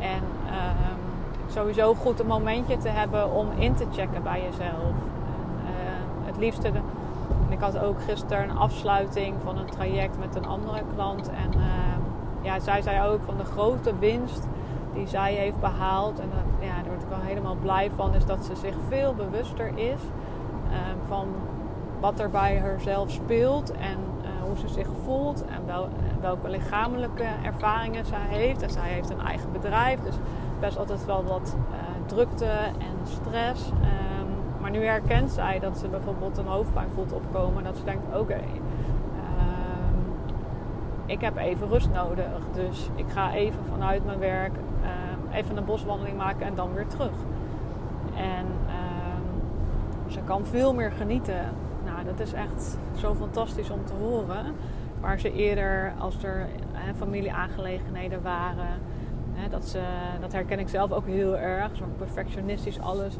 En 0.00 0.22
ehm, 0.46 0.98
sowieso 1.46 1.94
goed 1.94 2.20
een 2.20 2.26
momentje 2.26 2.76
te 2.76 2.88
hebben 2.88 3.32
om 3.32 3.48
in 3.56 3.74
te 3.74 3.86
checken 3.92 4.22
bij 4.22 4.42
jezelf. 4.42 4.82
Uh, 4.82 5.70
het 6.24 6.36
liefste, 6.36 6.70
ik 7.48 7.60
had 7.60 7.78
ook 7.78 8.02
gisteren 8.02 8.50
een 8.50 8.56
afsluiting 8.56 9.36
van 9.44 9.58
een 9.58 9.66
traject 9.70 10.18
met 10.18 10.36
een 10.36 10.46
andere 10.46 10.82
klant. 10.94 11.30
En 11.30 11.58
uh, 11.58 11.64
ja, 12.42 12.58
zij 12.58 12.82
zei 12.82 13.08
ook 13.08 13.20
van 13.24 13.36
de 13.36 13.44
grote 13.44 13.98
winst 13.98 14.46
die 14.94 15.06
zij 15.06 15.34
heeft 15.34 15.60
behaald. 15.60 16.20
En 16.20 16.28
uh, 16.60 16.66
ja, 16.66 16.74
daar 16.74 16.88
word 16.88 17.02
ik 17.02 17.08
wel 17.08 17.20
helemaal 17.20 17.56
blij 17.62 17.90
van, 17.96 18.14
is 18.14 18.24
dat 18.24 18.44
ze 18.44 18.56
zich 18.56 18.74
veel 18.88 19.14
bewuster 19.14 19.72
is 19.74 20.00
van 21.08 21.26
wat 22.00 22.20
er 22.20 22.30
bij 22.30 22.60
haarzelf 22.60 23.10
speelt. 23.10 23.72
En 23.72 23.96
hoe 24.48 24.56
ze 24.58 24.68
zich 24.68 24.88
voelt 25.04 25.44
en 25.44 25.66
wel, 25.66 25.88
welke 26.20 26.48
lichamelijke 26.48 27.26
ervaringen 27.42 28.06
zij 28.06 28.26
heeft. 28.28 28.62
En 28.62 28.70
zij 28.70 28.88
heeft 28.88 29.10
een 29.10 29.20
eigen 29.20 29.52
bedrijf, 29.52 30.00
dus 30.00 30.14
best 30.60 30.78
altijd 30.78 31.06
wel 31.06 31.24
wat 31.24 31.56
uh, 31.70 31.76
drukte 32.06 32.50
en 32.78 32.96
stress. 33.04 33.68
Um, 33.68 34.60
maar 34.60 34.70
nu 34.70 34.84
herkent 34.84 35.30
zij 35.30 35.58
dat 35.58 35.78
ze 35.78 35.88
bijvoorbeeld 35.88 36.38
een 36.38 36.46
hoofdpijn 36.46 36.90
voelt 36.94 37.12
opkomen. 37.12 37.64
Dat 37.64 37.76
ze 37.76 37.84
denkt, 37.84 38.16
oké, 38.16 38.34
um, 38.34 38.42
ik 41.06 41.20
heb 41.20 41.36
even 41.36 41.68
rust 41.68 41.90
nodig. 41.92 42.40
Dus 42.52 42.90
ik 42.94 43.06
ga 43.08 43.32
even 43.32 43.64
vanuit 43.70 44.04
mijn 44.04 44.18
werk 44.18 44.52
uh, 44.82 45.36
even 45.36 45.56
een 45.56 45.64
boswandeling 45.64 46.16
maken 46.16 46.46
en 46.46 46.54
dan 46.54 46.74
weer 46.74 46.86
terug. 46.86 47.12
En 48.16 48.46
ze 50.06 50.20
kan 50.24 50.46
veel 50.46 50.74
meer 50.74 50.92
genieten. 50.92 51.40
Nou, 51.92 52.04
dat 52.04 52.20
is 52.20 52.32
echt 52.32 52.76
zo 53.00 53.14
fantastisch 53.14 53.70
om 53.70 53.84
te 53.84 53.92
horen. 53.92 54.54
Waar 55.00 55.20
ze 55.20 55.32
eerder, 55.32 55.92
als 55.98 56.22
er 56.22 56.48
familieaangelegenheden 56.96 58.22
waren, 58.22 58.80
dat, 59.50 59.68
ze, 59.68 59.80
dat 60.20 60.32
herken 60.32 60.58
ik 60.58 60.68
zelf 60.68 60.92
ook 60.92 61.06
heel 61.06 61.36
erg. 61.36 61.76
Zo 61.76 61.84
perfectionistisch 61.96 62.80
alles. 62.80 63.14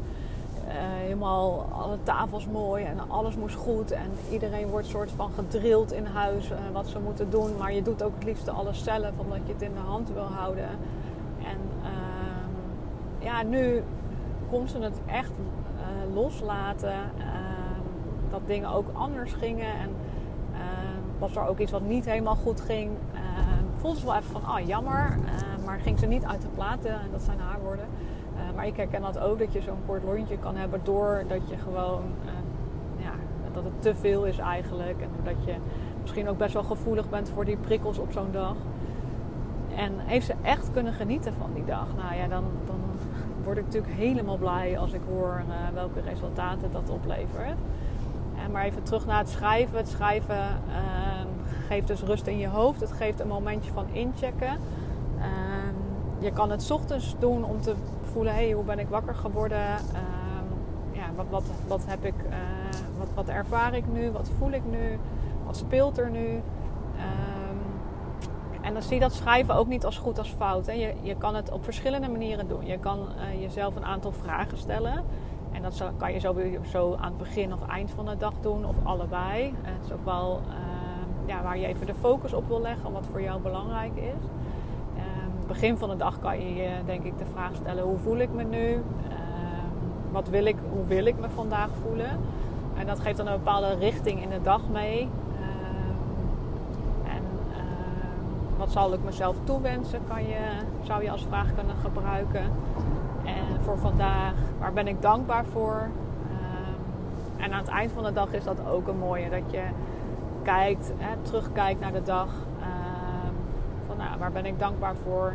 Uh, 0.67 0.73
helemaal 0.75 1.67
alle 1.71 1.97
tafels 2.03 2.47
mooi 2.47 2.83
en 2.83 3.09
alles 3.09 3.35
moest 3.35 3.55
goed. 3.55 3.91
En 3.91 4.11
iedereen 4.31 4.67
wordt 4.67 4.87
soort 4.87 5.11
van 5.11 5.31
gedrild 5.31 5.91
in 5.91 6.05
huis 6.05 6.51
uh, 6.51 6.57
wat 6.73 6.87
ze 6.87 6.99
moeten 6.99 7.29
doen. 7.29 7.57
Maar 7.57 7.73
je 7.73 7.81
doet 7.81 8.03
ook 8.03 8.13
het 8.15 8.23
liefste 8.23 8.51
alles 8.51 8.83
zelf 8.83 9.11
omdat 9.17 9.39
je 9.45 9.53
het 9.53 9.61
in 9.61 9.73
de 9.73 9.87
hand 9.87 10.13
wil 10.13 10.23
houden. 10.23 10.69
En 11.43 11.57
uh, 11.81 13.25
ja, 13.25 13.43
nu 13.43 13.83
kon 14.49 14.67
ze 14.67 14.79
het 14.79 14.99
echt 15.05 15.31
eh, 15.31 16.15
loslaten. 16.15 16.93
Ehm, 18.29 18.39
dat 18.39 18.47
dingen 18.47 18.69
ook 18.69 18.87
anders 18.93 19.33
gingen. 19.33 19.73
En 19.73 19.89
ehm, 20.53 21.19
was 21.19 21.35
er 21.35 21.47
ook 21.47 21.59
iets 21.59 21.71
wat 21.71 21.81
niet 21.81 22.05
helemaal 22.05 22.35
goed 22.35 22.61
ging. 22.61 22.91
Ehm, 23.13 23.63
voelde 23.75 23.99
ze 23.99 24.05
wel 24.05 24.15
even 24.15 24.31
van, 24.31 24.45
ah 24.45 24.67
jammer. 24.67 25.17
maar 25.65 25.79
ging 25.79 25.99
ze 25.99 26.05
niet 26.05 26.23
uit 26.23 26.41
de 26.41 26.47
platen. 26.47 26.91
En 26.91 27.09
dat 27.11 27.21
zijn 27.21 27.39
haar 27.39 27.59
woorden. 27.59 27.85
maar 28.55 28.67
ik 28.67 28.77
herken 28.77 29.01
dat 29.01 29.19
ook, 29.19 29.39
dat 29.39 29.53
je 29.53 29.61
zo'n 29.61 29.85
kort 29.85 30.03
lontje 30.03 30.37
kan 30.37 30.55
hebben 30.55 30.79
doordat 30.83 31.49
je 31.49 31.57
gewoon, 31.57 32.03
ja, 32.97 33.11
dat 33.53 33.63
het 33.63 33.81
te 33.81 33.95
veel 33.95 34.25
is 34.25 34.37
eigenlijk. 34.37 35.01
En 35.01 35.09
dat 35.23 35.45
je 35.45 35.53
misschien 36.01 36.29
ook 36.29 36.37
best 36.37 36.53
wel 36.53 36.63
gevoelig 36.63 37.09
bent 37.09 37.29
voor 37.29 37.45
die 37.45 37.57
prikkels 37.57 37.97
op 37.97 38.11
zo'n 38.11 38.31
dag. 38.31 38.55
En 39.75 39.93
heeft 39.97 40.25
ze 40.25 40.33
echt 40.41 40.71
kunnen 40.71 40.93
genieten 40.93 41.33
van 41.33 41.53
die 41.53 41.65
dag? 41.65 41.87
Nou 41.95 42.15
ja, 42.15 42.27
dan, 42.27 42.43
dan 42.65 42.79
word 43.43 43.57
ik 43.57 43.65
natuurlijk 43.65 43.93
helemaal 43.93 44.37
blij 44.37 44.79
als 44.79 44.93
ik 44.93 45.01
hoor 45.09 45.41
uh, 45.47 45.55
welke 45.73 46.01
resultaten 46.01 46.71
dat 46.71 46.89
oplevert. 46.89 47.57
Maar 48.51 48.63
even 48.63 48.83
terug 48.83 49.05
naar 49.05 49.17
het 49.17 49.29
schrijven. 49.29 49.77
Het 49.77 49.89
schrijven 49.89 50.37
uh, 50.67 50.75
geeft 51.67 51.87
dus 51.87 52.01
rust 52.01 52.27
in 52.27 52.37
je 52.37 52.47
hoofd. 52.47 52.79
Het 52.79 52.91
geeft 52.91 53.19
een 53.19 53.27
momentje 53.27 53.71
van 53.71 53.85
inchecken. 53.91 54.57
Ehm, 55.19 55.75
je 56.19 56.31
kan 56.31 56.51
het 56.51 56.71
ochtends 56.71 57.15
doen 57.19 57.43
om 57.43 57.61
te 57.61 57.75
voelen: 58.11 58.33
hey, 58.33 58.51
hoe 58.51 58.63
ben 58.63 58.79
ik 58.79 58.87
wakker 58.87 59.15
geworden? 59.15 59.67
Ehm, 59.67 60.45
ja, 60.91 61.05
wat, 61.15 61.25
wat, 61.29 61.43
wat 61.67 61.81
heb 61.85 62.05
ik, 62.05 62.13
eh, 62.29 62.37
wat, 62.97 63.07
wat 63.15 63.27
ervaar 63.27 63.73
ik 63.73 63.83
nu? 63.93 64.11
Wat 64.11 64.29
voel 64.37 64.51
ik 64.51 64.63
nu? 64.69 64.99
Wat 65.45 65.57
speelt 65.57 65.97
er 65.97 66.09
nu? 66.09 66.41
Ehm, 66.95 67.39
en 68.61 68.73
dan 68.73 68.83
zie 68.83 68.93
je 68.93 68.99
dat 68.99 69.13
schrijven 69.13 69.55
ook 69.55 69.67
niet 69.67 69.85
als 69.85 69.97
goed 69.97 70.17
als 70.17 70.33
fout. 70.37 70.65
Hè. 70.65 70.71
Je, 70.71 70.93
je 71.01 71.15
kan 71.15 71.35
het 71.35 71.51
op 71.51 71.63
verschillende 71.63 72.09
manieren 72.09 72.47
doen. 72.47 72.65
Je 72.65 72.77
kan 72.79 72.99
uh, 72.99 73.41
jezelf 73.41 73.75
een 73.75 73.85
aantal 73.85 74.11
vragen 74.11 74.57
stellen. 74.57 75.03
En 75.59 75.65
dat 75.65 75.83
kan 75.97 76.13
je 76.13 76.19
sowieso 76.19 76.95
aan 76.95 77.07
het 77.07 77.17
begin 77.17 77.53
of 77.53 77.67
eind 77.67 77.91
van 77.91 78.05
de 78.05 78.17
dag 78.17 78.33
doen, 78.41 78.65
of 78.65 78.75
allebei. 78.83 79.53
het 79.61 79.85
is 79.85 79.91
ook 79.91 80.05
wel 80.05 80.41
uh, 80.47 80.55
ja, 81.25 81.43
waar 81.43 81.57
je 81.57 81.67
even 81.67 81.85
de 81.85 81.93
focus 81.93 82.33
op 82.33 82.47
wil 82.47 82.61
leggen, 82.61 82.91
wat 82.91 83.05
voor 83.11 83.21
jou 83.21 83.41
belangrijk 83.41 83.95
is. 83.95 84.23
Uh, 84.95 85.01
begin 85.47 85.77
van 85.77 85.89
de 85.89 85.95
dag 85.95 86.19
kan 86.19 86.39
je 86.39 86.55
je 86.55 86.69
denk 86.85 87.03
ik 87.03 87.17
de 87.17 87.25
vraag 87.33 87.55
stellen: 87.55 87.83
hoe 87.83 87.97
voel 87.97 88.17
ik 88.17 88.33
me 88.33 88.43
nu? 88.43 88.67
Ehm, 88.67 88.81
wat 90.11 90.29
wil 90.29 90.45
ik, 90.45 90.55
hoe 90.71 90.85
wil 90.85 91.05
ik 91.05 91.19
me 91.19 91.29
vandaag 91.29 91.69
voelen? 91.81 92.19
En 92.77 92.85
dat 92.85 92.99
geeft 92.99 93.17
dan 93.17 93.27
een 93.27 93.37
bepaalde 93.37 93.75
richting 93.75 94.21
in 94.21 94.29
de 94.29 94.41
dag 94.41 94.61
mee. 94.69 95.09
wat 98.57 98.71
zal 98.71 98.93
ik 98.93 99.03
mezelf 99.03 99.35
toewensen, 99.43 99.99
kan 100.07 100.27
je, 100.27 100.39
zou 100.81 101.03
je 101.03 101.11
als 101.11 101.25
vraag 101.29 101.55
kunnen 101.55 101.75
gebruiken. 101.75 102.43
Voor 103.63 103.77
vandaag, 103.77 104.33
waar 104.59 104.73
ben 104.73 104.87
ik 104.87 105.01
dankbaar 105.01 105.45
voor? 105.45 105.89
Ehm, 106.29 107.43
en 107.43 107.51
aan 107.51 107.59
het 107.59 107.67
eind 107.67 107.91
van 107.91 108.03
de 108.03 108.13
dag 108.13 108.33
is 108.33 108.43
dat 108.43 108.67
ook 108.67 108.87
een 108.87 108.97
mooie. 108.97 109.29
Dat 109.29 109.51
je 109.51 109.63
kijkt, 110.43 110.91
hè, 110.97 111.15
terugkijkt 111.21 111.79
naar 111.79 111.91
de 111.91 112.01
dag. 112.01 112.27
Ehm, 112.59 113.33
van 113.85 113.97
nou, 113.97 114.19
waar 114.19 114.31
ben 114.31 114.45
ik 114.45 114.59
dankbaar 114.59 114.95
voor? 114.95 115.33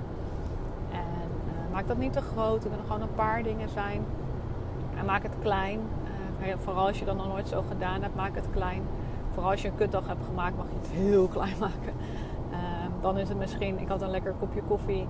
En 0.90 1.30
uh, 1.46 1.72
maak 1.72 1.86
dat 1.86 1.98
niet 1.98 2.12
te 2.12 2.20
groot. 2.20 2.62
Het 2.62 2.68
kunnen 2.68 2.86
gewoon 2.86 3.02
een 3.02 3.14
paar 3.14 3.42
dingen 3.42 3.68
zijn. 3.68 4.04
En 4.98 5.04
maak 5.04 5.22
het 5.22 5.36
klein. 5.42 5.80
Uh, 6.40 6.54
vooral 6.56 6.86
als 6.86 6.98
je 6.98 7.04
dat 7.04 7.16
nog 7.16 7.28
nooit 7.28 7.48
zo 7.48 7.64
gedaan 7.68 8.02
hebt, 8.02 8.14
maak 8.14 8.34
het 8.34 8.48
klein. 8.52 8.82
Vooral 9.32 9.50
als 9.50 9.62
je 9.62 9.68
een 9.68 9.74
kutdag 9.74 10.06
hebt 10.06 10.24
gemaakt, 10.24 10.56
mag 10.56 10.66
je 10.68 10.78
het 10.78 10.90
heel 10.90 11.28
klein 11.36 11.56
maken 11.60 11.94
dan 13.04 13.18
is 13.18 13.28
het 13.28 13.38
misschien, 13.38 13.78
ik 13.78 13.88
had 13.88 14.02
een 14.02 14.10
lekker 14.10 14.34
kopje 14.38 14.62
koffie. 14.68 15.06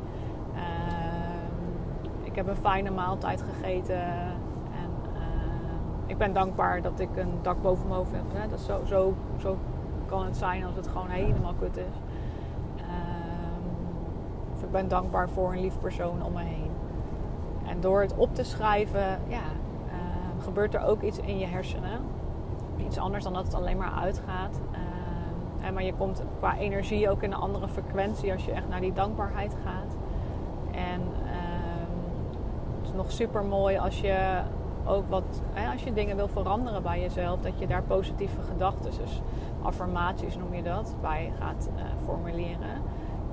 Ehm, 2.35 2.41
ik 2.41 2.47
heb 2.47 2.57
een 2.57 2.62
fijne 2.62 2.91
maaltijd 2.91 3.43
gegeten. 3.43 4.03
En 4.03 4.91
ehm, 5.14 6.07
ik 6.07 6.19
ben 6.19 6.33
dankbaar 6.33 6.83
dat 6.83 7.00
ik 7.00 7.17
een 7.17 7.38
dak 7.43 7.62
boven 7.62 7.88
mijn 7.88 7.99
hoofd 7.99 8.12
heb. 8.12 8.25
Hè. 8.33 8.49
Dat 8.49 8.61
zo, 8.61 8.81
zo, 8.85 9.14
zo 9.37 9.57
kan 10.07 10.25
het 10.25 10.37
zijn 10.37 10.64
als 10.64 10.76
het 10.76 10.88
gewoon 10.88 11.09
helemaal 11.09 11.55
kut 11.59 11.76
is. 11.76 12.00
Ehm, 12.76 14.55
of 14.55 14.62
ik 14.62 14.71
ben 14.71 14.88
dankbaar 14.88 15.29
voor 15.29 15.53
een 15.53 15.61
lief 15.61 15.79
persoon 15.79 16.23
om 16.23 16.33
me 16.33 16.43
heen. 16.43 16.71
En 17.67 17.81
door 17.81 18.00
het 18.00 18.14
op 18.17 18.35
te 18.35 18.45
schrijven, 18.45 19.19
ja, 19.29 19.43
gebeurt 20.38 20.75
er 20.75 20.85
ook 20.85 21.03
iets 21.03 21.19
in 21.19 21.38
je 21.38 21.47
hersenen. 21.47 22.00
Iets 22.76 22.99
anders 22.99 23.25
dan 23.25 23.33
dat 23.33 23.45
het 23.45 23.55
alleen 23.55 23.76
maar 23.76 23.93
uitgaat 23.93 24.61
maar 25.73 25.85
je 25.85 25.95
komt 25.95 26.23
qua 26.38 26.57
energie 26.57 27.11
ook 27.11 27.23
in 27.23 27.33
een 27.33 27.38
andere 27.38 27.69
frequentie 27.69 28.33
als 28.33 28.45
je 28.45 28.53
echt 28.53 28.69
naar 28.69 28.81
die 28.81 28.93
dankbaarheid 28.93 29.57
gaat. 29.64 29.97
En 30.71 31.00
ehm, 31.26 31.34
nog 32.94 33.12
super 33.12 33.44
mooi 33.44 33.78
als 33.78 34.00
je 34.00 34.40
ook 34.84 35.08
wat, 35.08 35.42
hè, 35.52 35.72
als 35.72 35.82
je 35.82 35.92
dingen 35.92 36.16
wil 36.16 36.28
veranderen 36.28 36.82
bij 36.82 37.00
jezelf, 37.00 37.40
dat 37.40 37.58
je 37.58 37.66
daar 37.66 37.82
positieve 37.82 38.40
gedachten, 38.42 38.90
dus 38.90 39.22
affirmaties 39.62 40.36
noem 40.36 40.54
je 40.54 40.62
dat, 40.62 40.94
bij 41.00 41.32
gaat 41.38 41.68
uh, 41.76 41.82
formuleren. 42.04 42.82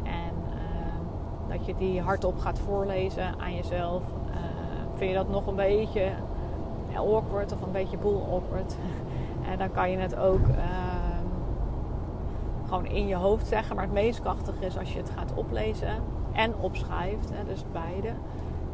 En 0.04 0.34
ehm, 0.50 1.50
dat 1.50 1.66
je 1.66 1.76
die 1.76 2.02
hardop 2.02 2.40
gaat 2.40 2.60
voorlezen 2.60 3.40
aan 3.40 3.56
jezelf. 3.56 4.04
Uh, 4.30 4.36
vind 4.96 5.10
je 5.10 5.18
dat 5.18 5.30
nog 5.30 5.48
een 5.48 5.56
beetje 5.56 6.12
awkward 6.96 7.52
of 7.52 7.62
een 7.62 7.72
beetje 7.72 7.98
boel 7.98 8.24
awkward? 8.32 8.76
en 9.50 9.58
dan 9.58 9.72
kan 9.72 9.92
je 9.92 9.98
het 9.98 10.16
ook. 10.16 10.48
Uh, 10.48 10.92
gewoon 12.72 12.86
in 12.86 13.08
je 13.08 13.16
hoofd 13.16 13.48
zeggen. 13.48 13.76
Maar 13.76 13.86
het 13.86 13.94
meest 13.94 14.22
krachtig 14.22 14.62
is 14.62 14.78
als 14.78 14.94
je 14.94 15.00
het 15.00 15.10
gaat 15.10 15.34
oplezen 15.34 16.04
en 16.32 16.56
opschrijft. 16.60 17.32
Hè, 17.34 17.46
dus 17.46 17.64
beide. 17.72 18.08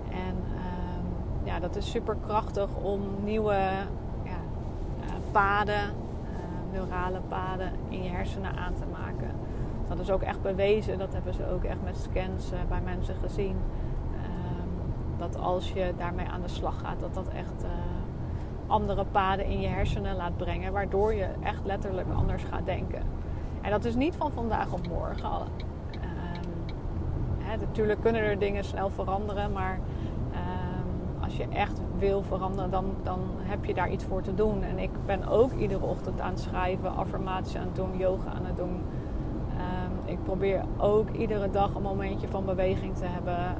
En 0.09 0.35
ehm, 0.55 0.66
dat 1.59 1.75
is 1.75 1.91
super 1.91 2.15
krachtig 2.25 2.69
om 2.75 3.01
nieuwe 3.23 3.53
ja, 4.23 4.39
uh, 4.99 5.11
paden, 5.31 5.83
uh, 5.83 6.71
neurale 6.71 7.19
paden 7.27 7.71
in 7.89 8.03
je 8.03 8.09
hersenen 8.09 8.55
aan 8.55 8.73
te 8.73 8.85
maken. 8.91 9.31
Dat 9.87 9.99
is 9.99 10.11
ook 10.11 10.21
echt 10.21 10.41
bewezen. 10.41 10.97
Dat 10.97 11.13
hebben 11.13 11.33
ze 11.33 11.51
ook 11.51 11.63
echt 11.63 11.83
met 11.83 11.97
scans 11.97 12.51
uh, 12.51 12.59
bij 12.69 12.81
mensen 12.81 13.15
gezien. 13.15 13.55
Um, 14.13 15.17
dat 15.17 15.37
als 15.37 15.71
je 15.71 15.93
daarmee 15.97 16.27
aan 16.27 16.41
de 16.41 16.47
slag 16.47 16.79
gaat, 16.79 16.99
dat 16.99 17.13
dat 17.13 17.27
echt 17.27 17.65
andere 18.67 19.05
paden 19.05 19.45
in 19.45 19.59
je 19.59 19.67
hersenen 19.67 20.15
laat 20.15 20.37
brengen. 20.37 20.73
Waardoor 20.73 21.13
je 21.13 21.27
echt 21.41 21.65
letterlijk 21.65 22.07
anders 22.15 22.43
gaat 22.43 22.65
denken. 22.65 23.01
En 23.61 23.71
dat 23.71 23.85
is 23.85 23.95
niet 23.95 24.15
van 24.15 24.31
vandaag 24.31 24.73
op 24.73 24.87
morgen. 24.87 25.31
Um, 25.31 26.75
hè, 27.37 27.57
natuurlijk 27.57 28.01
kunnen 28.01 28.21
er 28.21 28.39
dingen 28.39 28.63
snel 28.63 28.89
veranderen, 28.89 29.51
maar 29.51 29.79
als 31.27 31.37
je 31.37 31.47
echt 31.47 31.81
wil 31.97 32.23
veranderen, 32.23 32.71
dan, 32.71 32.85
dan 33.03 33.19
heb 33.37 33.65
je 33.65 33.73
daar 33.73 33.91
iets 33.91 34.03
voor 34.03 34.21
te 34.21 34.33
doen. 34.33 34.63
En 34.63 34.79
ik 34.79 34.89
ben 35.05 35.27
ook 35.27 35.51
iedere 35.53 35.85
ochtend 35.85 36.21
aan 36.21 36.29
het 36.29 36.39
schrijven, 36.39 36.95
affirmaties 36.95 37.55
aan 37.55 37.65
het 37.65 37.75
doen, 37.75 37.97
yoga 37.97 38.29
aan 38.29 38.45
het 38.45 38.57
doen. 38.57 38.81
Um, 39.51 40.09
ik 40.11 40.23
probeer 40.23 40.63
ook 40.77 41.09
iedere 41.09 41.49
dag 41.49 41.75
een 41.75 41.81
momentje 41.81 42.27
van 42.27 42.45
beweging 42.45 42.95
te 42.95 43.05
hebben. 43.05 43.55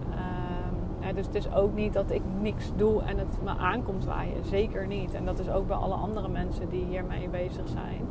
Hè, 0.99 1.13
dus 1.13 1.25
het 1.25 1.35
is 1.35 1.53
ook 1.53 1.73
niet 1.73 1.93
dat 1.93 2.11
ik 2.11 2.21
niks 2.41 2.71
doe 2.75 3.01
en 3.01 3.17
het 3.17 3.37
me 3.43 3.49
aankomt 3.49 4.05
waaien. 4.05 4.45
Zeker 4.45 4.87
niet. 4.87 5.13
En 5.13 5.25
dat 5.25 5.39
is 5.39 5.49
ook 5.49 5.67
bij 5.67 5.77
alle 5.77 5.93
andere 5.93 6.27
mensen 6.27 6.69
die 6.69 6.85
hiermee 6.85 7.29
bezig 7.29 7.67
zijn 7.67 8.07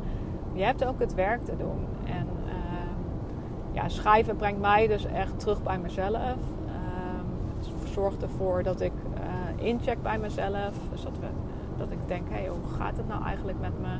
je 0.57 0.63
hebt 0.63 0.85
ook 0.85 0.99
het 0.99 1.13
werk 1.13 1.43
te 1.43 1.55
doen. 1.57 1.85
En 2.05 2.27
ehm, 2.45 2.95
ja, 3.71 3.89
schrijven 3.89 4.35
brengt 4.35 4.59
mij 4.59 4.87
dus 4.87 5.05
echt 5.05 5.39
terug 5.39 5.63
bij 5.63 5.79
mezelf. 5.79 6.37
Zorgt 7.83 8.21
ervoor 8.21 8.63
dat 8.63 8.81
ik 8.81 8.91
incheck 9.67 10.01
bij 10.01 10.17
mezelf. 10.17 10.73
Dus 10.91 11.03
dat, 11.77 11.91
ik 11.91 12.07
denk, 12.07 12.27
hoe 12.29 12.77
gaat 12.77 12.97
het 12.97 13.07
nou 13.07 13.23
eigenlijk 13.23 13.59
met 13.59 13.79
me? 13.81 13.97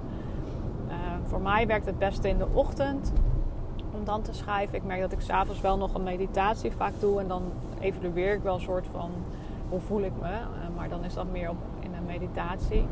Ehm, 0.88 1.24
voor 1.24 1.41
mij 1.41 1.67
werkt 1.67 1.86
het 1.86 2.00
beste 2.00 2.29
in 2.29 2.38
de 2.38 2.47
ochtend 2.53 3.13
om 3.91 4.03
dan 4.03 4.21
te 4.21 4.33
schrijven. 4.33 4.75
Ik 4.75 4.83
merk 4.83 5.01
dat 5.01 5.12
ik 5.12 5.21
s'avonds 5.21 5.62
wel 5.62 5.77
nog 5.77 5.93
een 5.93 6.03
meditatie 6.03 6.71
vaak 6.71 6.93
doe. 7.00 7.19
En 7.19 7.27
dan 7.27 7.43
evalueer 7.79 8.33
ik 8.33 8.43
wel 8.43 8.53
een 8.53 8.62
soort 8.62 8.88
van, 8.91 9.12
hoe 9.69 9.79
voel 9.79 10.01
ik 10.01 10.13
me? 10.21 10.39
maar 10.75 10.89
dan 10.89 11.03
is 11.03 11.13
dat 11.13 11.31
meer 11.31 11.50
op, 11.50 11.57
in 11.79 11.93
een 11.93 12.05
meditatie 12.05 12.86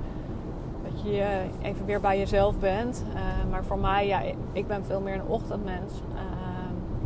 dat 0.84 1.01
je 1.01 1.46
even 1.62 1.86
weer 1.86 2.01
bij 2.01 2.17
jezelf 2.17 2.60
bent. 2.60 3.03
Uh, 3.13 3.51
maar 3.51 3.63
voor 3.63 3.79
mij, 3.79 4.08
ja, 4.08 4.22
ik 4.51 4.67
ben 4.67 4.86
veel 4.86 5.01
meer 5.01 5.13
een 5.13 5.27
ochtendmens. 5.27 5.94
Uh, 6.13 6.22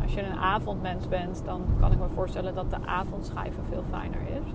als 0.02 0.14
je 0.14 0.22
een 0.22 0.38
avondmens 0.38 1.08
bent, 1.08 1.42
dan 1.44 1.62
kan 1.80 1.92
ik 1.92 1.98
me 1.98 2.08
voorstellen 2.14 2.54
dat 2.54 2.70
de 2.70 2.76
avondschrijven 2.86 3.64
veel 3.70 3.82
fijner 3.90 4.20
is. 4.20 4.52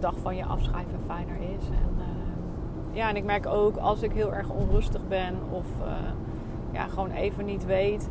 Dag 0.00 0.14
van 0.22 0.36
je 0.36 0.44
afschrijven 0.44 0.98
fijner 1.06 1.36
is. 1.36 1.68
En, 1.68 2.04
ja, 2.92 3.08
en 3.08 3.16
ik 3.16 3.24
merk 3.24 3.46
ook 3.46 3.76
als 3.76 4.02
ik 4.02 4.12
heel 4.12 4.34
erg 4.34 4.50
onrustig 4.50 5.08
ben 5.08 5.34
of 5.50 5.66
ja, 6.70 6.86
gewoon 6.86 7.10
even 7.10 7.44
niet 7.44 7.66
weet 7.66 8.08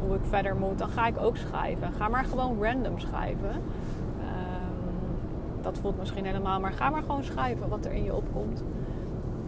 hoe 0.00 0.14
ik 0.14 0.24
verder 0.24 0.56
moet, 0.56 0.78
dan 0.78 0.88
ga 0.88 1.06
ik 1.06 1.18
ook 1.18 1.36
schrijven. 1.36 1.92
Ga 1.92 2.08
maar 2.08 2.24
gewoon 2.24 2.62
random 2.62 2.98
schrijven 2.98 3.62
dat 5.62 5.78
voelt 5.78 5.98
misschien 5.98 6.26
helemaal. 6.26 6.60
Maar 6.60 6.72
ga 6.72 6.90
maar 6.90 7.02
gewoon 7.02 7.24
schrijven 7.24 7.68
wat 7.68 7.84
er 7.84 7.92
in 7.92 8.04
je 8.04 8.14
opkomt. 8.14 8.64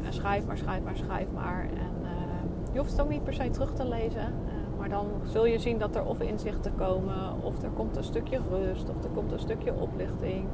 Schrijf 0.08 0.46
maar, 0.46 0.58
schrijf 0.58 0.82
maar, 0.82 0.96
schrijf 0.96 1.26
maar. 1.34 1.60
En 1.60 1.92
je 2.72 2.78
hoeft 2.78 2.90
het 2.90 3.00
ook 3.00 3.08
niet 3.08 3.24
per 3.24 3.34
se 3.34 3.50
terug 3.50 3.74
te 3.74 3.88
lezen. 3.88 4.32
Maar 4.78 4.88
dan 4.88 5.06
zul 5.22 5.46
je 5.46 5.58
zien 5.58 5.78
dat 5.78 5.96
er 5.96 6.04
of 6.04 6.20
inzichten 6.20 6.74
komen, 6.74 7.42
of 7.42 7.62
er 7.62 7.70
komt 7.70 7.96
een 7.96 8.04
stukje 8.04 8.40
rust, 8.50 8.88
of 8.88 9.04
er 9.04 9.10
komt 9.10 9.32
een 9.32 9.38
stukje 9.38 9.74
oplichting. 9.74 10.46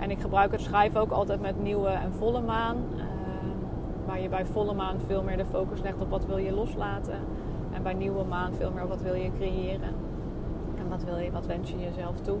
En 0.00 0.10
ik 0.10 0.20
gebruik 0.20 0.52
het 0.52 0.60
schrijven 0.60 1.00
ook 1.00 1.10
altijd 1.10 1.40
met 1.40 1.62
nieuwe 1.62 1.88
en 1.88 2.12
volle 2.12 2.40
maan. 2.40 2.76
Uh, 2.94 3.02
waar 4.06 4.20
je 4.20 4.28
bij 4.28 4.46
volle 4.46 4.74
maan 4.74 4.96
veel 5.06 5.22
meer 5.22 5.36
de 5.36 5.44
focus 5.44 5.80
legt 5.80 6.00
op 6.00 6.10
wat 6.10 6.26
wil 6.26 6.36
je 6.36 6.52
loslaten. 6.52 7.18
En 7.72 7.82
bij 7.82 7.94
nieuwe 7.94 8.24
maan 8.24 8.54
veel 8.54 8.70
meer 8.70 8.82
op 8.82 8.88
wat 8.88 9.02
wil 9.02 9.14
je 9.14 9.30
creëren. 9.38 9.94
En 10.78 10.88
wat, 10.88 11.04
wil 11.04 11.18
je, 11.18 11.30
wat 11.30 11.46
wens 11.46 11.70
je 11.70 11.78
jezelf 11.78 12.20
toe. 12.20 12.38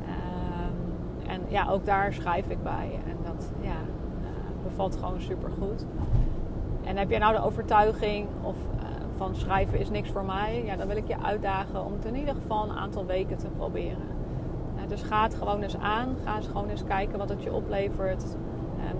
Uh, 0.00 1.32
en 1.32 1.40
ja, 1.48 1.70
ook 1.70 1.86
daar 1.86 2.12
schrijf 2.12 2.48
ik 2.48 2.62
bij. 2.62 3.00
En 3.06 3.16
dat 3.24 3.52
ja, 3.60 3.76
uh, 4.20 4.62
bevalt 4.62 4.96
gewoon 4.96 5.20
super 5.20 5.50
goed. 5.50 5.86
En 6.84 6.96
heb 6.96 7.10
jij 7.10 7.18
nou 7.18 7.34
de 7.34 7.42
overtuiging 7.42 8.26
of 8.42 8.56
van 9.16 9.34
schrijven 9.34 9.78
is 9.78 9.90
niks 9.90 10.10
voor 10.10 10.24
mij, 10.24 10.62
ja, 10.64 10.76
dan 10.76 10.86
wil 10.86 10.96
ik 10.96 11.08
je 11.08 11.22
uitdagen 11.22 11.84
om 11.84 11.92
het 11.92 12.04
in 12.04 12.16
ieder 12.16 12.34
geval 12.34 12.62
een 12.62 12.76
aantal 12.76 13.06
weken 13.06 13.36
te 13.36 13.48
proberen. 13.48 14.15
Dus 14.88 15.02
ga 15.02 15.22
het 15.22 15.34
gewoon 15.34 15.62
eens 15.62 15.76
aan. 15.76 16.16
Ga 16.24 16.36
eens 16.36 16.46
gewoon 16.46 16.68
eens 16.68 16.84
kijken 16.84 17.18
wat 17.18 17.28
het 17.28 17.42
je 17.42 17.52
oplevert. 17.52 18.24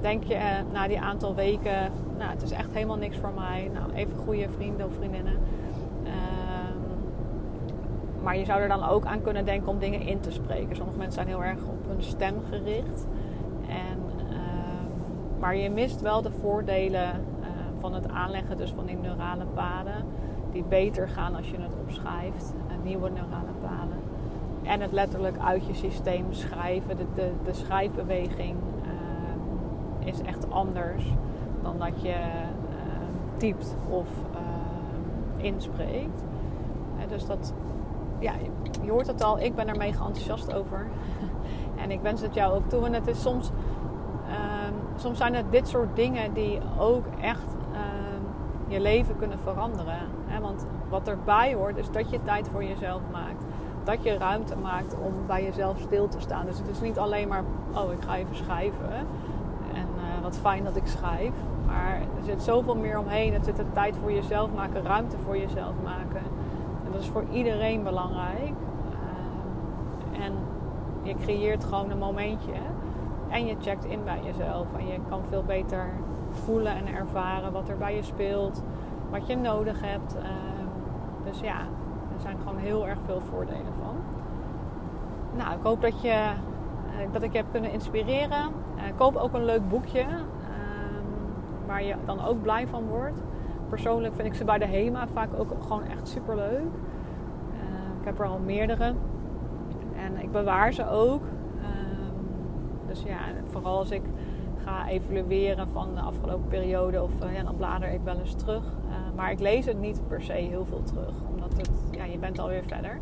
denk 0.00 0.24
je 0.24 0.34
eh, 0.34 0.56
na 0.72 0.88
die 0.88 1.00
aantal 1.00 1.34
weken, 1.34 1.92
nou, 2.18 2.30
het 2.30 2.42
is 2.42 2.50
echt 2.50 2.72
helemaal 2.72 2.96
niks 2.96 3.16
voor 3.16 3.32
mij. 3.34 3.70
Nou, 3.74 3.92
even 3.92 4.16
goede 4.16 4.48
vrienden 4.48 4.86
of 4.86 4.94
vriendinnen. 4.94 5.38
Ehm, 6.04 6.78
maar 8.22 8.36
je 8.36 8.44
zou 8.44 8.60
er 8.60 8.68
dan 8.68 8.88
ook 8.88 9.04
aan 9.04 9.22
kunnen 9.22 9.44
denken 9.44 9.68
om 9.68 9.78
dingen 9.78 10.00
in 10.00 10.20
te 10.20 10.30
spreken. 10.30 10.76
Sommige 10.76 10.98
mensen 10.98 11.14
zijn 11.14 11.28
heel 11.28 11.44
erg 11.44 11.58
op 11.58 11.86
hun 11.88 12.02
stem 12.02 12.34
gericht. 12.50 13.06
En, 13.68 14.26
ehm, 14.30 15.40
maar 15.40 15.56
je 15.56 15.70
mist 15.70 16.00
wel 16.00 16.22
de 16.22 16.30
voordelen 16.30 17.10
van 17.80 17.94
het 17.94 18.08
aanleggen 18.08 18.56
dus 18.56 18.70
van 18.70 18.86
die 18.86 18.96
neurale 18.96 19.44
paden. 19.54 20.04
Die 20.52 20.64
beter 20.64 21.08
gaan 21.08 21.34
als 21.34 21.50
je 21.50 21.56
het 21.56 21.74
opschrijft. 21.80 22.54
Nieuwe 22.82 23.10
neurale 23.10 23.52
paden. 23.60 24.05
En 24.66 24.80
het 24.80 24.92
letterlijk 24.92 25.38
uit 25.38 25.66
je 25.66 25.74
systeem 25.74 26.32
schrijven. 26.32 26.96
De, 26.96 27.06
de, 27.14 27.32
de 27.44 27.52
schrijfbeweging 27.52 28.56
uh, 28.82 30.06
is 30.06 30.20
echt 30.20 30.50
anders 30.50 31.04
dan 31.62 31.78
dat 31.78 32.02
je 32.02 32.08
uh, 32.08 32.16
typt 33.36 33.76
of 33.90 34.08
uh, 34.32 35.44
inspreekt. 35.44 36.24
dus 37.08 37.26
dat, 37.26 37.54
ja, 38.18 38.32
je 38.82 38.90
hoort 38.90 39.06
het 39.06 39.22
al, 39.22 39.40
ik 39.40 39.54
ben 39.54 39.68
er 39.68 39.76
mega 39.76 40.06
enthousiast 40.06 40.54
over. 40.54 40.86
en 41.82 41.90
ik 41.90 42.00
wens 42.00 42.20
het 42.20 42.34
jou 42.34 42.54
ook 42.54 42.68
toe. 42.68 42.86
En 42.86 42.92
het 42.92 43.06
is 43.06 43.22
soms, 43.22 43.50
ehm, 44.28 44.72
soms 44.96 45.18
zijn 45.18 45.34
het 45.34 45.52
dit 45.52 45.68
soort 45.68 45.96
dingen 45.96 46.32
die 46.32 46.60
ook 46.78 47.04
echt 47.20 47.54
je 48.68 48.80
leven 48.80 49.16
kunnen 49.16 49.38
veranderen. 49.38 49.98
Want 50.40 50.66
wat 50.88 51.08
erbij 51.08 51.54
hoort 51.54 51.76
is 51.76 51.90
dat 51.90 52.10
je 52.10 52.22
tijd 52.22 52.48
voor 52.52 52.64
jezelf 52.64 53.00
maakt. 53.12 53.44
Dat 53.84 54.02
je 54.02 54.18
ruimte 54.18 54.56
maakt 54.56 54.96
om 55.04 55.26
bij 55.26 55.44
jezelf 55.44 55.78
stil 55.78 56.08
te 56.08 56.20
staan. 56.20 56.46
Dus 56.46 56.58
het 56.58 56.68
is 56.68 56.80
niet 56.80 56.98
alleen 56.98 57.28
maar, 57.28 57.42
oh 57.74 57.92
ik 57.92 58.02
ga 58.02 58.16
even 58.16 58.36
schrijven. 58.36 58.94
En 59.72 59.88
uh, 59.96 60.22
wat 60.22 60.38
fijn 60.38 60.64
dat 60.64 60.76
ik 60.76 60.86
schrijf. 60.86 61.32
Maar 61.66 61.94
er 61.94 62.24
zit 62.24 62.42
zoveel 62.42 62.76
meer 62.76 62.98
omheen. 62.98 63.32
Het 63.32 63.44
zit 63.44 63.56
de 63.56 63.72
tijd 63.72 63.96
voor 63.96 64.12
jezelf 64.12 64.50
maken, 64.54 64.82
ruimte 64.82 65.16
voor 65.18 65.38
jezelf 65.38 65.74
maken. 65.84 66.22
En 66.84 66.92
dat 66.92 67.00
is 67.00 67.08
voor 67.08 67.24
iedereen 67.30 67.82
belangrijk. 67.82 68.54
Uh, 70.12 70.24
en 70.24 70.32
je 71.02 71.14
creëert 71.14 71.64
gewoon 71.64 71.90
een 71.90 71.98
momentje. 71.98 72.52
En 73.28 73.46
je 73.46 73.56
checkt 73.60 73.84
in 73.84 74.04
bij 74.04 74.20
jezelf. 74.24 74.66
En 74.78 74.86
je 74.86 74.98
kan 75.08 75.20
veel 75.28 75.42
beter 75.42 75.90
voelen 76.30 76.72
en 76.76 76.86
ervaren 76.94 77.52
wat 77.52 77.68
er 77.68 77.76
bij 77.76 77.94
je 77.94 78.02
speelt, 78.02 78.62
wat 79.10 79.26
je 79.26 79.36
nodig 79.36 79.80
hebt. 79.80 80.16
Ehm, 80.16 80.66
dus 81.24 81.40
ja, 81.40 81.58
er 82.14 82.20
zijn 82.20 82.36
gewoon 82.38 82.58
heel 82.58 82.86
erg 82.86 82.98
veel 83.06 83.20
voordelen 83.20 83.72
van. 83.82 83.96
Nou, 85.36 85.56
ik 85.56 85.62
hoop 85.62 85.80
dat, 85.80 86.02
je, 86.02 86.08
eh, 86.08 87.12
dat 87.12 87.22
ik 87.22 87.32
je 87.32 87.38
heb 87.38 87.46
kunnen 87.50 87.72
inspireren. 87.72 88.52
Uh, 88.76 88.82
koop 88.96 89.16
ook 89.16 89.34
een 89.34 89.44
leuk 89.44 89.68
boekje 89.68 90.00
ehm, 90.00 91.04
waar 91.66 91.82
je 91.82 91.94
dan 92.04 92.24
ook 92.24 92.42
blij 92.42 92.66
van 92.66 92.86
wordt. 92.86 93.22
Persoonlijk 93.68 94.14
vind 94.14 94.26
ik 94.26 94.34
ze 94.34 94.44
bij 94.44 94.58
de 94.58 94.66
HEMA 94.66 95.08
vaak 95.08 95.28
ook 95.38 95.50
gewoon 95.62 95.84
echt 95.84 96.08
super 96.08 96.36
leuk. 96.36 96.60
Uh, 96.60 98.00
ik 98.00 98.04
heb 98.04 98.18
er 98.18 98.26
al 98.26 98.38
meerdere. 98.38 98.94
En 99.96 100.22
ik 100.22 100.32
bewaar 100.32 100.72
ze 100.72 100.88
ook. 100.88 101.22
dus 102.86 103.02
ja, 103.02 103.18
vooral 103.50 103.78
als 103.78 103.90
ik 103.90 104.02
ga 104.64 104.88
evalueren 104.88 105.68
van 105.68 105.94
de 105.94 106.00
afgelopen 106.00 106.48
periode. 106.48 107.02
Of 107.02 107.10
uh, 107.22 107.34
ja, 107.34 107.42
dan 107.42 107.56
blader 107.56 107.92
ik 107.92 108.00
wel 108.04 108.18
eens 108.18 108.34
terug. 108.34 108.64
Maar 109.16 109.30
ik 109.30 109.40
lees 109.40 109.64
het 109.64 109.78
niet 109.78 110.08
per 110.08 110.22
se 110.22 110.32
heel 110.32 110.64
veel 110.64 110.82
terug. 110.82 111.12
Omdat 111.30 111.52
het, 111.56 111.70
ja, 111.90 112.04
je 112.04 112.18
bent 112.18 112.38
alweer 112.38 112.64
verder. 112.64 113.00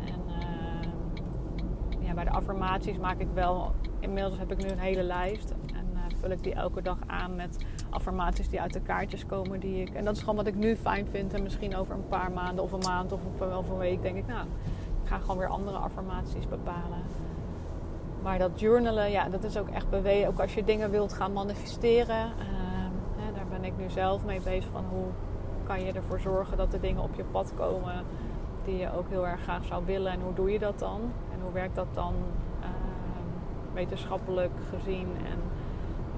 En 0.00 0.20
uh, 0.26 2.06
ja, 2.06 2.14
bij 2.14 2.24
de 2.24 2.30
affirmaties 2.30 2.98
maak 2.98 3.18
ik 3.18 3.28
wel... 3.34 3.72
Inmiddels 4.00 4.38
heb 4.38 4.52
ik 4.52 4.62
nu 4.62 4.68
een 4.68 4.78
hele 4.78 5.02
lijst. 5.02 5.50
En 5.50 5.86
vul 6.20 6.30
ik 6.30 6.42
die 6.42 6.54
elke 6.54 6.82
dag 6.82 6.98
aan 7.06 7.36
met 7.36 7.64
affirmaties 7.90 8.48
die 8.48 8.60
uit 8.60 8.72
de 8.72 8.80
kaartjes 8.80 9.26
komen. 9.26 9.60
Die 9.60 9.80
ik, 9.80 9.94
en 9.94 10.04
dat 10.04 10.14
is 10.14 10.20
gewoon 10.20 10.36
wat 10.36 10.46
ik 10.46 10.54
nu 10.54 10.76
fijn 10.76 11.06
vind. 11.06 11.34
En 11.34 11.42
misschien 11.42 11.76
over 11.76 11.94
een 11.94 12.08
paar 12.08 12.32
maanden 12.32 12.64
of 12.64 12.72
een 12.72 12.82
maand 12.86 13.12
of 13.12 13.20
wel 13.38 13.64
een 13.70 13.78
week 13.78 14.02
denk 14.02 14.16
ik... 14.16 14.26
Nou, 14.26 14.46
ik 15.02 15.08
ga 15.08 15.18
gewoon 15.18 15.38
weer 15.38 15.48
andere 15.48 15.76
affirmaties 15.76 16.48
bepalen. 16.48 17.02
Maar 18.22 18.38
dat 18.38 18.60
journalen, 18.60 19.10
ja, 19.10 19.28
dat 19.28 19.44
is 19.44 19.56
ook 19.56 19.68
echt 19.68 19.90
bewezen. 19.90 20.28
Ook 20.28 20.40
als 20.40 20.54
je 20.54 20.64
dingen 20.64 20.90
wilt 20.90 21.12
gaan 21.12 21.32
manifesteren. 21.32 22.32
Hè, 23.16 23.32
daar 23.34 23.46
ben 23.50 23.64
ik 23.64 23.72
nu 23.78 23.90
zelf 23.90 24.24
mee 24.24 24.40
bezig. 24.40 24.70
Van 24.72 24.84
hoe 24.90 25.06
kan 25.68 25.84
je 25.84 25.92
ervoor 25.92 26.20
zorgen 26.20 26.56
dat 26.56 26.70
de 26.70 26.80
dingen 26.80 27.02
op 27.02 27.14
je 27.14 27.24
pad 27.24 27.52
komen 27.56 28.04
die 28.64 28.76
je 28.76 28.92
ook 28.96 29.08
heel 29.08 29.26
erg 29.26 29.42
graag 29.42 29.64
zou 29.64 29.84
willen. 29.86 30.12
En 30.12 30.20
hoe 30.20 30.34
doe 30.34 30.52
je 30.52 30.58
dat 30.58 30.78
dan? 30.78 31.00
En 31.32 31.40
hoe 31.42 31.52
werkt 31.52 31.74
dat 31.74 31.86
dan 31.92 32.14
uh, 32.60 32.66
wetenschappelijk 33.72 34.52
gezien? 34.70 35.08
En 35.16 35.40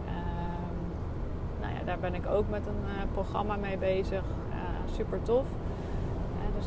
ehm, 0.06 1.60
nou 1.60 1.74
ja, 1.74 1.84
daar 1.84 1.98
ben 1.98 2.14
ik 2.14 2.26
ook 2.26 2.48
met 2.48 2.66
een 2.66 2.84
uh, 2.84 3.12
programma 3.12 3.56
mee 3.56 3.78
bezig. 3.78 4.24
super 4.96 5.22
tof. 5.22 5.46
dus 6.58 6.66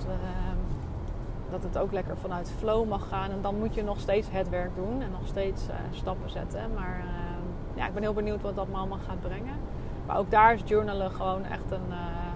dat 1.50 1.64
het 1.64 1.78
ook 1.78 1.92
lekker 1.92 2.18
vanuit 2.18 2.54
flow 2.58 2.88
mag 2.88 3.08
gaan. 3.08 3.32
En 3.32 3.42
dan 3.42 3.60
moet 3.60 3.76
je 3.76 3.84
nog 3.84 4.00
steeds 4.00 4.28
het 4.32 4.50
werk 4.50 4.76
doen 4.76 5.02
en 5.02 5.12
nog 5.12 5.28
steeds 5.28 5.68
stappen 5.92 6.30
zetten. 6.30 6.74
Maar 6.74 7.06
ja, 7.74 7.88
ik 7.88 7.94
ben 7.94 8.02
heel 8.02 8.14
benieuwd 8.14 8.42
wat 8.42 8.56
dat 8.56 8.68
allemaal 8.74 8.98
gaat 9.08 9.22
brengen. 9.22 9.56
Maar 10.06 10.18
ook 10.18 10.32
daar 10.32 10.54
is 10.54 10.62
journalen 10.66 11.12
gewoon 11.12 11.46
echt 11.46 11.72
een 11.72 11.94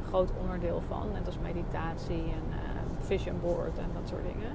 groot 0.07 0.31
onderdeel 0.41 0.81
van. 0.87 1.11
Net 1.13 1.25
als 1.25 1.37
meditatie 1.39 2.23
en 2.23 2.57
vision 2.99 3.39
board 3.41 3.77
en 3.77 3.89
dat 3.93 4.09
soort 4.09 4.23
dingen. 4.23 4.51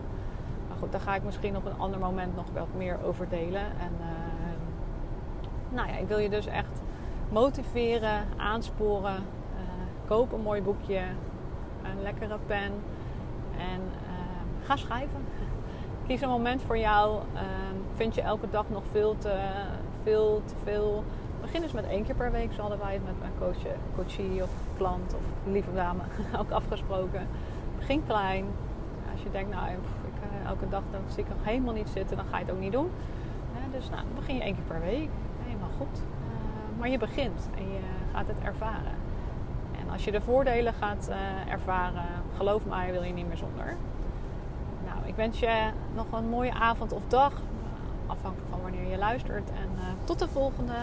Maar 0.68 0.76
goed, 0.78 0.92
daar 0.92 1.00
ga 1.00 1.14
ik 1.14 1.22
misschien 1.22 1.56
op 1.56 1.64
een 1.64 1.78
ander 1.78 1.98
moment 1.98 2.36
nog 2.36 2.44
wat 2.54 2.66
meer 2.76 2.98
over 3.04 3.28
delen. 3.28 3.60
En 3.60 3.92
nou 5.68 5.88
ja, 5.88 5.96
ik 5.96 6.08
wil 6.08 6.18
je 6.18 6.28
dus 6.28 6.46
echt 6.46 6.82
motiveren, 7.28 8.24
aansporen. 8.36 9.24
koop 10.06 10.32
een 10.32 10.40
mooi 10.40 10.62
boekje, 10.62 11.00
een 11.82 12.02
lekkere 12.02 12.38
pen. 12.46 12.72
En 13.58 13.80
ga 14.64 14.76
schrijven. 14.76 15.24
Kies 16.06 16.20
een 16.20 16.28
moment 16.28 16.62
voor 16.62 16.78
jou. 16.78 17.18
Ehm, 17.34 17.76
vind 17.96 18.14
je 18.14 18.20
elke 18.20 18.50
dag 18.50 18.64
nog 18.68 18.82
veel 18.90 19.16
te, 19.18 19.38
veel 20.02 20.42
te 20.44 20.54
veel? 20.64 21.04
Begin 21.40 21.62
eens 21.62 21.72
met 21.72 21.86
één 21.86 22.04
keer 22.04 22.14
per 22.14 22.30
week. 22.30 22.52
Zo 22.52 22.60
hadden 22.60 22.78
wij 22.78 22.92
het 22.92 23.04
met 23.04 23.18
mijn 23.18 23.32
coach, 23.38 23.72
coachie 23.94 24.42
of 24.42 24.50
klant 24.82 25.14
of 25.14 25.52
lieve 25.52 25.72
dame 25.74 26.02
ook 26.40 26.50
afgesproken. 26.50 27.26
Begin 27.78 28.02
klein. 28.06 28.46
Als 29.12 29.22
je 29.22 29.30
denkt, 29.30 29.50
nou, 29.54 29.70
ik, 29.70 29.78
uh, 29.78 30.48
elke 30.48 30.68
dag 30.68 30.82
dan 30.90 31.00
zie 31.06 31.22
ik 31.22 31.28
nog 31.28 31.44
helemaal 31.44 31.74
niet 31.74 31.88
zitten, 31.88 32.16
dan 32.16 32.26
ga 32.26 32.38
je 32.38 32.44
het 32.44 32.54
ook 32.54 32.60
niet 32.60 32.72
doen. 32.72 32.90
dus 33.72 33.90
nou, 33.90 34.02
dan 34.02 34.14
begin 34.14 34.34
je 34.34 34.42
één 34.42 34.54
keer 34.54 34.64
per 34.64 34.80
week. 34.80 35.08
Helemaal 35.44 35.70
goed. 35.76 35.98
Uh, 35.98 36.78
maar 36.78 36.88
je 36.88 36.98
begint 36.98 37.48
en 37.56 37.72
je 37.72 37.80
gaat 38.12 38.26
het 38.26 38.38
ervaren. 38.42 38.96
En 39.80 39.90
als 39.90 40.04
je 40.04 40.10
de 40.10 40.20
voordelen 40.20 40.74
gaat 40.74 41.08
uh, 41.10 41.52
ervaren, 41.52 42.08
geloof 42.36 42.66
mij, 42.66 42.92
wil 42.92 43.02
je 43.02 43.12
niet 43.12 43.28
meer 43.28 43.36
zonder. 43.36 43.76
Ik 45.04 45.14
wens 45.14 45.38
je 45.38 45.70
nog 45.94 46.12
een 46.12 46.28
mooie 46.28 46.52
avond 46.52 46.92
of 46.92 47.02
dag. 47.08 47.32
Afhankelijk 48.06 48.50
van 48.50 48.62
wanneer 48.62 48.90
je 48.90 48.98
luistert. 48.98 49.50
En 49.50 49.68
tot 50.04 50.18
de 50.18 50.28
volgende. 50.28 50.74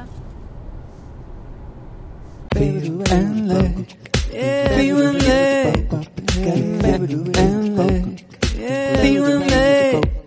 Baby 2.59 2.89
and 3.09 3.47
leg. 3.47 3.95
We 4.33 4.89
and 4.89 5.23
leg. 5.23 5.91
We 6.35 6.51
and 7.39 7.77
leg. 7.77 8.25
We 9.01 9.17
and 9.17 9.49
leg. 9.49 10.18